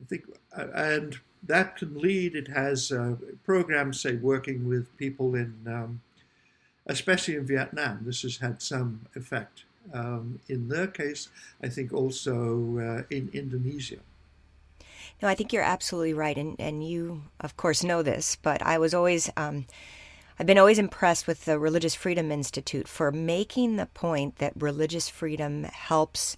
I 0.00 0.04
think, 0.04 0.24
uh, 0.56 0.66
and 0.74 1.18
that 1.42 1.76
can 1.76 1.98
lead. 1.98 2.34
It 2.34 2.48
has 2.48 2.92
uh, 2.92 3.16
programs, 3.44 4.00
say, 4.00 4.16
working 4.16 4.68
with 4.68 4.96
people 4.96 5.34
in, 5.34 5.54
um, 5.66 6.00
especially 6.86 7.36
in 7.36 7.46
Vietnam. 7.46 8.00
This 8.02 8.22
has 8.22 8.38
had 8.38 8.62
some 8.62 9.06
effect. 9.14 9.64
Um, 9.92 10.40
in 10.48 10.68
their 10.68 10.86
case, 10.86 11.28
I 11.62 11.68
think 11.68 11.92
also 11.92 12.78
uh, 12.78 13.02
in 13.10 13.30
Indonesia. 13.32 13.98
No, 15.20 15.28
I 15.28 15.34
think 15.34 15.52
you're 15.52 15.62
absolutely 15.62 16.14
right, 16.14 16.36
and 16.36 16.56
and 16.58 16.86
you, 16.86 17.22
of 17.40 17.56
course, 17.56 17.82
know 17.82 18.02
this. 18.02 18.36
But 18.36 18.62
I 18.62 18.78
was 18.78 18.94
always, 18.94 19.30
um, 19.36 19.66
I've 20.38 20.46
been 20.46 20.58
always 20.58 20.78
impressed 20.78 21.26
with 21.26 21.44
the 21.44 21.58
Religious 21.58 21.94
Freedom 21.94 22.30
Institute 22.30 22.88
for 22.88 23.10
making 23.10 23.76
the 23.76 23.86
point 23.86 24.36
that 24.36 24.52
religious 24.56 25.08
freedom 25.08 25.64
helps 25.64 26.36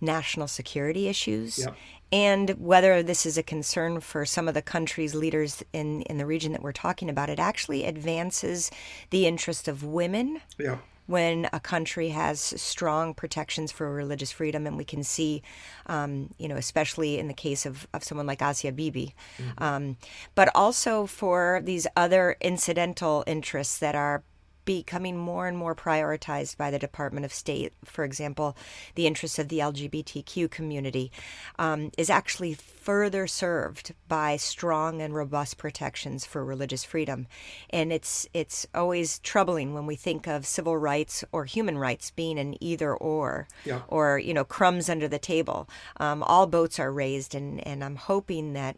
national 0.00 0.48
security 0.48 1.08
issues 1.08 1.58
yep 1.58 1.76
and 2.12 2.50
whether 2.50 3.02
this 3.02 3.24
is 3.24 3.38
a 3.38 3.42
concern 3.42 4.00
for 4.00 4.24
some 4.26 4.48
of 4.48 4.54
the 4.54 4.62
country's 4.62 5.14
leaders 5.14 5.62
in, 5.72 6.02
in 6.02 6.18
the 6.18 6.26
region 6.26 6.52
that 6.52 6.62
we're 6.62 6.72
talking 6.72 7.08
about, 7.08 7.30
it 7.30 7.38
actually 7.38 7.84
advances 7.84 8.70
the 9.10 9.26
interest 9.26 9.68
of 9.68 9.84
women. 9.84 10.40
Yeah. 10.58 10.78
When 11.06 11.48
a 11.52 11.58
country 11.58 12.10
has 12.10 12.40
strong 12.40 13.14
protections 13.14 13.72
for 13.72 13.92
religious 13.92 14.30
freedom, 14.30 14.64
and 14.64 14.76
we 14.76 14.84
can 14.84 15.02
see, 15.02 15.42
um, 15.86 16.30
you 16.38 16.46
know, 16.46 16.54
especially 16.54 17.18
in 17.18 17.26
the 17.26 17.34
case 17.34 17.66
of, 17.66 17.88
of 17.92 18.04
someone 18.04 18.28
like 18.28 18.40
Asia 18.40 18.70
Bibi, 18.70 19.16
mm-hmm. 19.36 19.62
um, 19.62 19.96
but 20.36 20.50
also 20.54 21.06
for 21.06 21.62
these 21.64 21.88
other 21.96 22.36
incidental 22.40 23.24
interests 23.26 23.78
that 23.78 23.96
are 23.96 24.22
becoming 24.70 25.16
more 25.16 25.48
and 25.48 25.58
more 25.58 25.74
prioritized 25.74 26.56
by 26.56 26.70
the 26.70 26.78
Department 26.78 27.24
of 27.26 27.32
State. 27.32 27.72
For 27.84 28.04
example, 28.04 28.56
the 28.94 29.08
interests 29.08 29.36
of 29.36 29.48
the 29.48 29.58
LGBTQ 29.58 30.48
community 30.48 31.10
um, 31.58 31.90
is 31.98 32.08
actually 32.08 32.54
further 32.54 33.26
served 33.26 33.94
by 34.06 34.36
strong 34.36 35.02
and 35.02 35.12
robust 35.12 35.58
protections 35.58 36.24
for 36.24 36.44
religious 36.44 36.84
freedom. 36.84 37.26
And 37.70 37.92
it's 37.92 38.28
it's 38.32 38.64
always 38.72 39.18
troubling 39.18 39.74
when 39.74 39.86
we 39.86 39.96
think 39.96 40.28
of 40.28 40.46
civil 40.46 40.76
rights 40.76 41.24
or 41.32 41.46
human 41.46 41.76
rights 41.76 42.12
being 42.12 42.38
an 42.38 42.54
either 42.62 42.94
or, 42.94 43.48
yeah. 43.64 43.80
or 43.88 44.20
you 44.20 44.32
know 44.32 44.44
crumbs 44.44 44.88
under 44.88 45.08
the 45.08 45.18
table. 45.18 45.68
Um, 45.96 46.22
all 46.22 46.46
boats 46.46 46.78
are 46.78 46.92
raised, 46.92 47.34
and 47.34 47.66
and 47.66 47.82
I'm 47.82 47.96
hoping 47.96 48.52
that 48.52 48.76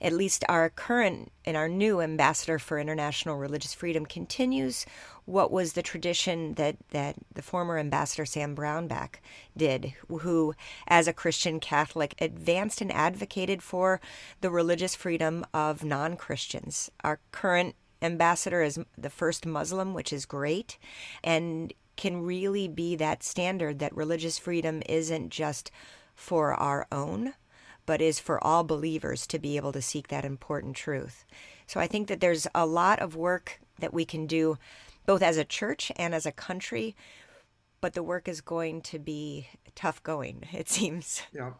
at 0.00 0.12
least 0.12 0.44
our 0.48 0.70
current 0.70 1.32
and 1.44 1.56
our 1.56 1.68
new 1.68 2.00
ambassador 2.00 2.58
for 2.58 2.78
international 2.78 3.36
religious 3.36 3.74
freedom 3.74 4.06
continues 4.06 4.86
what 5.28 5.50
was 5.50 5.74
the 5.74 5.82
tradition 5.82 6.54
that, 6.54 6.76
that 6.90 7.14
the 7.34 7.42
former 7.42 7.76
ambassador 7.76 8.24
Sam 8.24 8.56
Brownback 8.56 9.16
did, 9.54 9.92
who, 10.08 10.54
as 10.86 11.06
a 11.06 11.12
Christian 11.12 11.60
Catholic, 11.60 12.14
advanced 12.18 12.80
and 12.80 12.90
advocated 12.90 13.62
for 13.62 14.00
the 14.40 14.50
religious 14.50 14.94
freedom 14.94 15.44
of 15.52 15.84
non 15.84 16.16
Christians. 16.16 16.90
Our 17.04 17.20
current 17.30 17.74
ambassador 18.00 18.62
is 18.62 18.78
the 18.96 19.10
first 19.10 19.44
Muslim, 19.44 19.92
which 19.92 20.14
is 20.14 20.24
great, 20.24 20.78
and 21.22 21.74
can 21.96 22.22
really 22.22 22.66
be 22.66 22.96
that 22.96 23.22
standard 23.22 23.80
that 23.80 23.94
religious 23.94 24.38
freedom 24.38 24.82
isn't 24.88 25.28
just 25.28 25.70
for 26.14 26.54
our 26.54 26.86
own 26.90 27.34
but 27.84 28.02
is 28.02 28.20
for 28.20 28.42
all 28.44 28.64
believers 28.64 29.26
to 29.26 29.38
be 29.38 29.56
able 29.56 29.72
to 29.72 29.80
seek 29.80 30.08
that 30.08 30.22
important 30.22 30.76
truth. 30.76 31.24
So 31.66 31.80
I 31.80 31.86
think 31.86 32.08
that 32.08 32.20
there's 32.20 32.46
a 32.54 32.66
lot 32.66 32.98
of 32.98 33.16
work 33.16 33.60
that 33.78 33.94
we 33.94 34.04
can 34.04 34.26
do 34.26 34.58
both 35.08 35.22
as 35.22 35.38
a 35.38 35.44
church 35.44 35.90
and 35.96 36.14
as 36.14 36.26
a 36.26 36.30
country, 36.30 36.94
but 37.80 37.94
the 37.94 38.02
work 38.02 38.28
is 38.28 38.42
going 38.42 38.82
to 38.82 38.98
be 38.98 39.48
tough 39.74 40.02
going, 40.02 40.44
it 40.52 40.68
seems. 40.68 41.22
Yeah. 41.32 41.52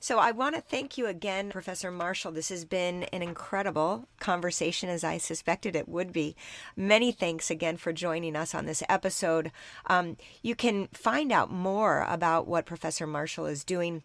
So 0.00 0.18
I 0.18 0.30
want 0.30 0.54
to 0.54 0.62
thank 0.62 0.96
you 0.96 1.06
again, 1.06 1.50
Professor 1.50 1.90
Marshall. 1.90 2.32
This 2.32 2.48
has 2.48 2.64
been 2.64 3.02
an 3.04 3.20
incredible 3.22 4.08
conversation, 4.20 4.88
as 4.88 5.04
I 5.04 5.18
suspected 5.18 5.76
it 5.76 5.86
would 5.86 6.14
be. 6.14 6.34
Many 6.74 7.12
thanks 7.12 7.50
again 7.50 7.76
for 7.76 7.92
joining 7.92 8.36
us 8.36 8.54
on 8.54 8.64
this 8.64 8.82
episode. 8.88 9.52
Um, 9.86 10.16
you 10.40 10.54
can 10.54 10.88
find 10.94 11.30
out 11.30 11.52
more 11.52 12.06
about 12.08 12.48
what 12.48 12.64
Professor 12.64 13.06
Marshall 13.06 13.44
is 13.44 13.64
doing 13.64 14.02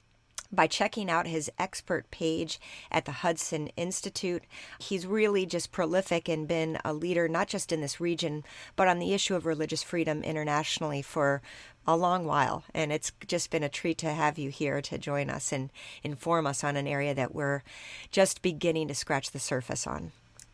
by 0.52 0.68
checking 0.68 1.10
out 1.10 1.28
his 1.28 1.52
expert 1.58 2.10
page 2.12 2.60
at 2.92 3.06
the 3.06 3.12
Hudson 3.12 3.68
Institute. 3.78 4.44
He's 4.80 5.06
really 5.06 5.46
just 5.46 5.72
prolific 5.72 6.28
and 6.28 6.48
been 6.48 6.78
a 6.84 6.94
leader 6.94 7.28
not 7.28 7.48
just 7.48 7.72
in 7.72 7.82
this 7.82 8.00
region, 8.00 8.44
but 8.76 8.88
on 8.88 9.00
the 9.00 9.14
issue 9.14 9.36
of 9.36 9.46
religious 9.46 9.84
freedom 9.84 10.24
internationally 10.24 11.02
for 11.02 11.42
a 11.86 11.96
long 11.96 12.26
while. 12.26 12.64
And 12.74 12.92
it's 12.92 13.12
just 13.28 13.50
been 13.50 13.64
a 13.64 13.70
treat 13.70 13.98
to 14.00 14.14
have 14.14 14.38
you 14.38 14.50
here 14.50 14.82
to 14.82 14.98
join 14.98 15.30
us 15.30 15.52
and 15.52 15.72
inform 16.04 16.46
us 16.46 16.64
on 16.64 16.76
an 16.76 16.88
area 16.88 17.14
that 17.16 17.34
we're 17.34 17.64
just 18.12 18.42
beginning 18.42 18.88
to 18.90 18.96
scratch 18.96 19.32
the 19.32 19.40
surface 19.40 19.88
on. 19.88 20.12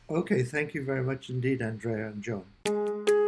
Okay, 0.09 0.43
thank 0.43 0.73
you 0.73 0.83
very 0.83 1.03
much 1.03 1.29
indeed, 1.29 1.61
Andrea 1.61 2.07
and 2.07 2.21
Joan. 2.21 3.22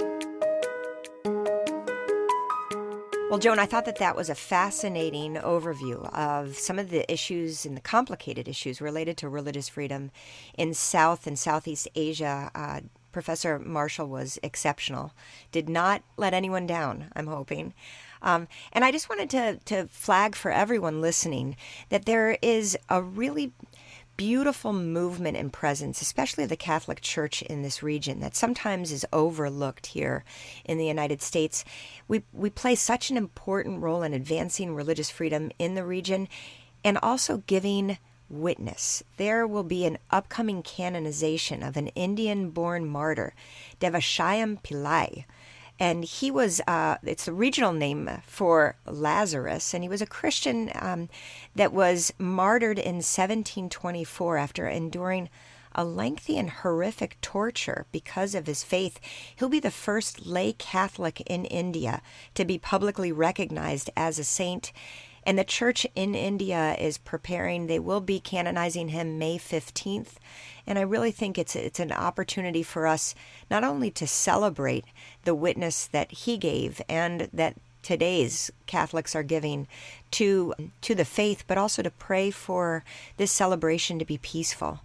Well, 3.27 3.39
Joan, 3.39 3.57
I 3.57 3.65
thought 3.65 3.85
that 3.85 3.97
that 3.97 4.15
was 4.15 4.29
a 4.29 4.35
fascinating 4.35 5.33
overview 5.33 6.07
of 6.13 6.55
some 6.55 6.77
of 6.77 6.91
the 6.91 7.11
issues 7.11 7.65
and 7.65 7.75
the 7.75 7.81
complicated 7.81 8.47
issues 8.47 8.79
related 8.79 9.17
to 9.17 9.29
religious 9.29 9.67
freedom 9.67 10.11
in 10.55 10.75
South 10.75 11.25
and 11.25 11.38
Southeast 11.38 11.88
Asia. 11.95 12.51
Uh, 12.53 12.81
Professor 13.11 13.57
Marshall 13.57 14.07
was 14.07 14.38
exceptional, 14.43 15.11
did 15.51 15.67
not 15.67 16.03
let 16.17 16.35
anyone 16.35 16.67
down, 16.67 17.05
I'm 17.15 17.25
hoping. 17.27 17.73
Um, 18.21 18.47
and 18.71 18.85
I 18.85 18.91
just 18.91 19.09
wanted 19.09 19.29
to, 19.31 19.59
to 19.65 19.88
flag 19.88 20.35
for 20.35 20.51
everyone 20.51 21.01
listening 21.01 21.55
that 21.89 22.05
there 22.05 22.38
is 22.43 22.77
a 22.89 23.01
really 23.01 23.53
beautiful 24.17 24.73
movement 24.73 25.38
and 25.38 25.51
presence, 25.51 26.01
especially 26.01 26.43
of 26.43 26.49
the 26.49 26.56
Catholic 26.56 27.01
Church 27.01 27.41
in 27.41 27.62
this 27.62 27.84
region, 27.84 28.19
that 28.19 28.36
sometimes 28.36 28.91
is 28.91 29.06
overlooked 29.12 29.88
here 29.88 30.23
in 30.63 30.78
the 30.78 30.86
United 30.86 31.21
States. 31.21 31.65
We, 32.08 32.23
we 32.32 32.49
play 32.49 32.75
such 32.75 33.10
an 33.10 33.17
important 33.17 33.82
role 33.82 34.04
in 34.04 34.13
advancing 34.13 34.73
religious 34.73 35.10
freedom 35.10 35.51
in 35.60 35.75
the 35.75 35.86
region 35.86 36.28
and 36.84 36.97
also 37.01 37.43
giving 37.47 37.97
witness. 38.30 39.04
There 39.17 39.45
will 39.45 39.63
be 39.63 39.86
an 39.86 39.97
upcoming 40.10 40.63
canonization 40.63 41.63
of 41.63 41.78
an 41.78 41.88
Indian 41.89 42.49
born 42.49 42.88
martyr, 42.88 43.34
Devasahayam 43.80 44.62
Pillai 44.63 45.25
and 45.79 46.05
he 46.05 46.31
was 46.31 46.61
uh, 46.67 46.97
it's 47.03 47.25
the 47.25 47.33
regional 47.33 47.73
name 47.73 48.09
for 48.25 48.75
Lazarus, 48.85 49.73
and 49.73 49.83
he 49.83 49.89
was 49.89 50.01
a 50.01 50.07
Christian 50.07 50.71
um, 50.75 51.09
that 51.55 51.73
was 51.73 52.13
martyred 52.17 52.79
in 52.79 52.95
1724 52.95 54.38
after 54.38 54.67
enduring 54.67 55.29
a 55.75 55.83
lengthy 55.83 56.38
and 56.38 56.49
horrific 56.49 57.19
torture 57.21 57.85
because 57.91 58.33
of 58.33 58.47
his 58.47 58.63
faith. 58.63 58.99
He'll 59.35 59.49
be 59.49 59.59
the 59.59 59.69
first 59.71 60.25
lay 60.25 60.53
Catholic 60.53 61.21
in 61.21 61.45
India 61.45 62.01
to 62.33 62.45
be 62.45 62.57
publicly 62.57 63.11
recognized 63.11 63.89
as 63.95 64.17
a 64.17 64.23
saint. 64.23 64.71
And 65.25 65.39
the 65.39 65.43
church 65.43 65.88
in 65.95 66.13
India 66.13 66.75
is 66.79 66.99
preparing, 66.99 67.65
they 67.65 67.79
will 67.79 68.01
be 68.01 68.19
canonizing 68.19 68.89
him 68.89 69.17
May 69.17 69.38
15th. 69.38 70.13
And 70.67 70.77
I 70.77 70.83
really 70.83 71.11
think 71.11 71.38
it's 71.38 71.55
it's 71.55 71.79
an 71.79 71.91
opportunity 71.91 72.63
for 72.63 72.85
us 72.85 73.15
not 73.49 73.63
only 73.63 73.89
to 73.91 74.07
celebrate 74.07 74.85
the 75.23 75.35
witness 75.35 75.88
that 75.88 76.11
he 76.11 76.38
gave 76.38 76.81
and 76.88 77.29
that 77.33 77.55
today's 77.81 78.51
Catholics 78.65 79.15
are 79.15 79.23
giving 79.23 79.67
to 80.11 80.53
to 80.81 80.95
the 80.95 81.05
faith, 81.05 81.43
but 81.47 81.57
also 81.57 81.81
to 81.81 81.91
pray 81.91 82.31
for 82.31 82.83
this 83.17 83.31
celebration 83.31 83.99
to 83.99 84.05
be 84.05 84.17
peaceful. 84.17 84.81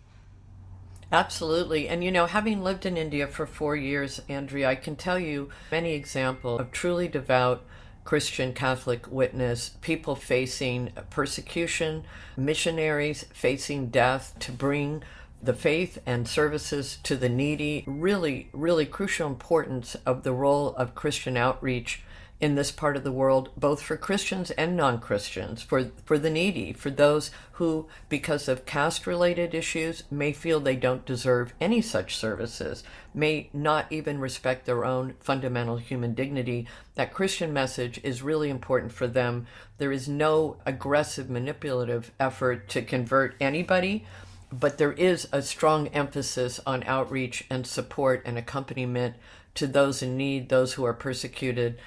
Absolutely. 1.13 1.89
And 1.89 2.05
you 2.05 2.13
know, 2.13 2.27
having 2.27 2.63
lived 2.63 2.87
in 2.87 2.97
India 2.97 3.27
for 3.27 3.47
four 3.47 3.75
years, 3.75 4.21
Andrea, 4.29 4.69
I 4.69 4.75
can 4.77 4.97
tell 4.97 5.19
you 5.19 5.49
many 5.71 5.93
examples 5.95 6.61
of 6.61 6.71
truly 6.71 7.09
devout 7.09 7.65
Christian 8.05 8.53
Catholic 8.53 9.11
witness, 9.11 9.71
people 9.81 10.15
facing 10.15 10.91
persecution, 11.11 12.05
missionaries 12.37 13.25
facing 13.33 13.89
death 13.89 14.35
to 14.41 14.53
bring 14.53 15.03
the 15.43 15.55
faith 15.55 15.99
and 16.05 16.29
services 16.29 16.99
to 17.03 17.17
the 17.17 17.29
needy, 17.29 17.85
really, 17.87 18.49
really 18.53 18.85
crucial 18.87 19.27
importance 19.27 19.97
of 20.07 20.23
the 20.23 20.33
role 20.33 20.75
of 20.77 20.95
Christian 20.95 21.37
outreach 21.37 22.03
in 22.41 22.55
this 22.55 22.71
part 22.71 22.97
of 22.97 23.05
the 23.05 23.13
world, 23.13 23.51
both 23.57 23.83
for 23.83 23.97
Christians 23.97 24.51
and 24.53 24.77
non 24.77 24.99
Christians, 24.99 25.63
for, 25.63 25.91
for 26.05 26.19
the 26.19 26.31
needy, 26.31 26.73
for 26.73 26.91
those 26.91 27.31
who, 27.53 27.87
because 28.09 28.49
of 28.49 28.65
caste 28.65 29.07
related 29.07 29.55
issues, 29.55 30.05
may 30.11 30.33
feel 30.33 30.59
they 30.59 30.77
don't 30.77 31.05
deserve 31.05 31.53
any 31.61 31.83
such 31.83 32.17
services, 32.17 32.83
may 33.13 33.51
not 33.53 33.87
even 33.91 34.19
respect 34.19 34.65
their 34.65 34.85
own 34.85 35.15
fundamental 35.21 35.77
human 35.77 36.15
dignity. 36.15 36.67
That 36.95 37.13
Christian 37.13 37.53
message 37.53 38.01
is 38.03 38.23
really 38.23 38.49
important 38.49 38.93
for 38.93 39.07
them. 39.07 39.47
There 39.79 39.93
is 39.93 40.09
no 40.09 40.57
aggressive, 40.65 41.29
manipulative 41.29 42.11
effort 42.19 42.69
to 42.71 42.83
convert 42.83 43.35
anybody 43.41 44.07
but 44.53 44.79
there 44.79 44.93
is 44.93 45.29
a 45.33 45.43
strong 45.43 45.89
emphasis 45.89 46.59
on 46.67 46.83
outreach 46.85 47.45
and 47.49 47.67
support 47.67 48.23
and 48.25 48.37
accompaniment 48.37 49.15
to 49.55 49.67
those 49.67 50.03
in 50.03 50.17
need, 50.17 50.49
those 50.49 50.75
who 50.75 50.85
are 50.85 50.95
persecuted. 50.95 51.79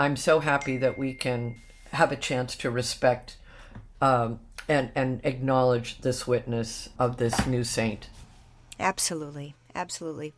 I'm 0.00 0.16
so 0.16 0.40
happy 0.40 0.78
that 0.78 0.96
we 0.96 1.12
can 1.12 1.56
have 1.92 2.10
a 2.10 2.16
chance 2.16 2.56
to 2.56 2.70
respect 2.70 3.36
um, 4.00 4.40
and, 4.66 4.90
and 4.94 5.20
acknowledge 5.24 6.00
this 6.00 6.26
witness 6.26 6.88
of 6.98 7.18
this 7.18 7.46
new 7.46 7.64
saint. 7.64 8.08
Absolutely. 8.78 9.54
Absolutely. 9.74 10.32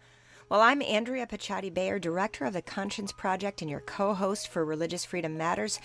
Well, 0.48 0.61
I'm 0.61 0.83
Andrea 0.83 1.29
Picciotti 1.29 1.72
Bayer, 1.72 2.01
Director 2.01 2.44
of 2.44 2.55
the 2.55 2.61
Conscience 2.61 3.12
Project, 3.12 3.62
and 3.62 3.70
your 3.70 3.79
co 3.79 4.14
host 4.14 4.48
for 4.48 4.64
Religious 4.64 5.05
Freedom 5.05 5.38
Matters. 5.38 5.79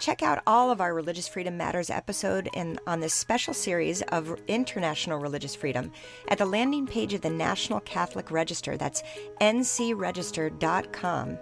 Check 0.00 0.24
out 0.24 0.42
all 0.44 0.72
of 0.72 0.80
our 0.80 0.92
Religious 0.92 1.28
Freedom 1.28 1.56
Matters 1.56 1.90
episode 1.90 2.48
and 2.54 2.80
on 2.88 2.98
this 2.98 3.14
special 3.14 3.54
series 3.54 4.02
of 4.02 4.36
international 4.48 5.20
religious 5.20 5.54
freedom 5.54 5.92
at 6.26 6.38
the 6.38 6.44
landing 6.44 6.88
page 6.88 7.14
of 7.14 7.20
the 7.20 7.30
National 7.30 7.78
Catholic 7.78 8.32
Register. 8.32 8.76
That's 8.76 9.04
ncregister.com 9.40 11.38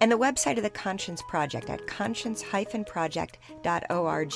and 0.00 0.10
the 0.10 0.18
website 0.18 0.56
of 0.56 0.62
the 0.62 0.70
Conscience 0.70 1.22
Project 1.28 1.68
at 1.68 1.86
conscience-project.org. 1.86 4.32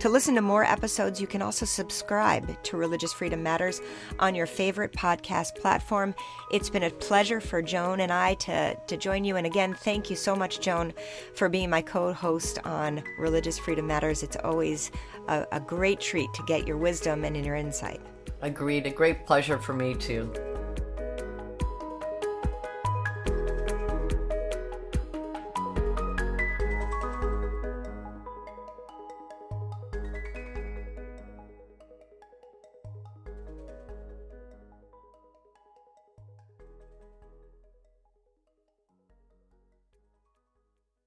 To 0.00 0.08
listen 0.08 0.34
to 0.34 0.42
more 0.42 0.64
episodes, 0.64 1.20
you 1.20 1.26
can 1.26 1.42
also 1.42 1.66
subscribe 1.66 2.62
to 2.64 2.76
Religious 2.76 3.12
Freedom 3.12 3.42
Matters 3.42 3.80
on 4.18 4.34
your 4.34 4.46
favorite 4.46 4.92
podcast 4.92 5.54
platform. 5.56 6.14
It's 6.50 6.70
been 6.70 6.82
a 6.82 6.90
pleasure 6.90 7.40
for 7.40 7.62
Joan 7.62 8.00
and 8.00 8.12
I 8.12 8.34
to, 8.34 8.74
to 8.74 8.96
join 8.96 9.24
you. 9.24 9.36
And 9.36 9.46
again, 9.46 9.74
thank 9.74 10.10
you 10.10 10.16
so 10.16 10.34
much, 10.34 10.60
Joan, 10.60 10.92
for 11.34 11.48
being 11.48 11.70
my 11.70 11.82
co-host 11.82 12.58
on 12.64 13.02
Religious 13.18 13.58
Freedom 13.58 13.86
Matters. 13.86 14.22
It's 14.22 14.36
always 14.42 14.90
a, 15.28 15.46
a 15.52 15.60
great 15.60 16.00
treat 16.00 16.32
to 16.34 16.42
get 16.44 16.66
your 16.66 16.76
wisdom 16.76 17.24
and 17.24 17.44
your 17.44 17.54
insight. 17.54 18.00
Agreed. 18.42 18.86
A 18.86 18.90
great 18.90 19.26
pleasure 19.26 19.58
for 19.58 19.72
me 19.72 19.94
too. 19.94 20.32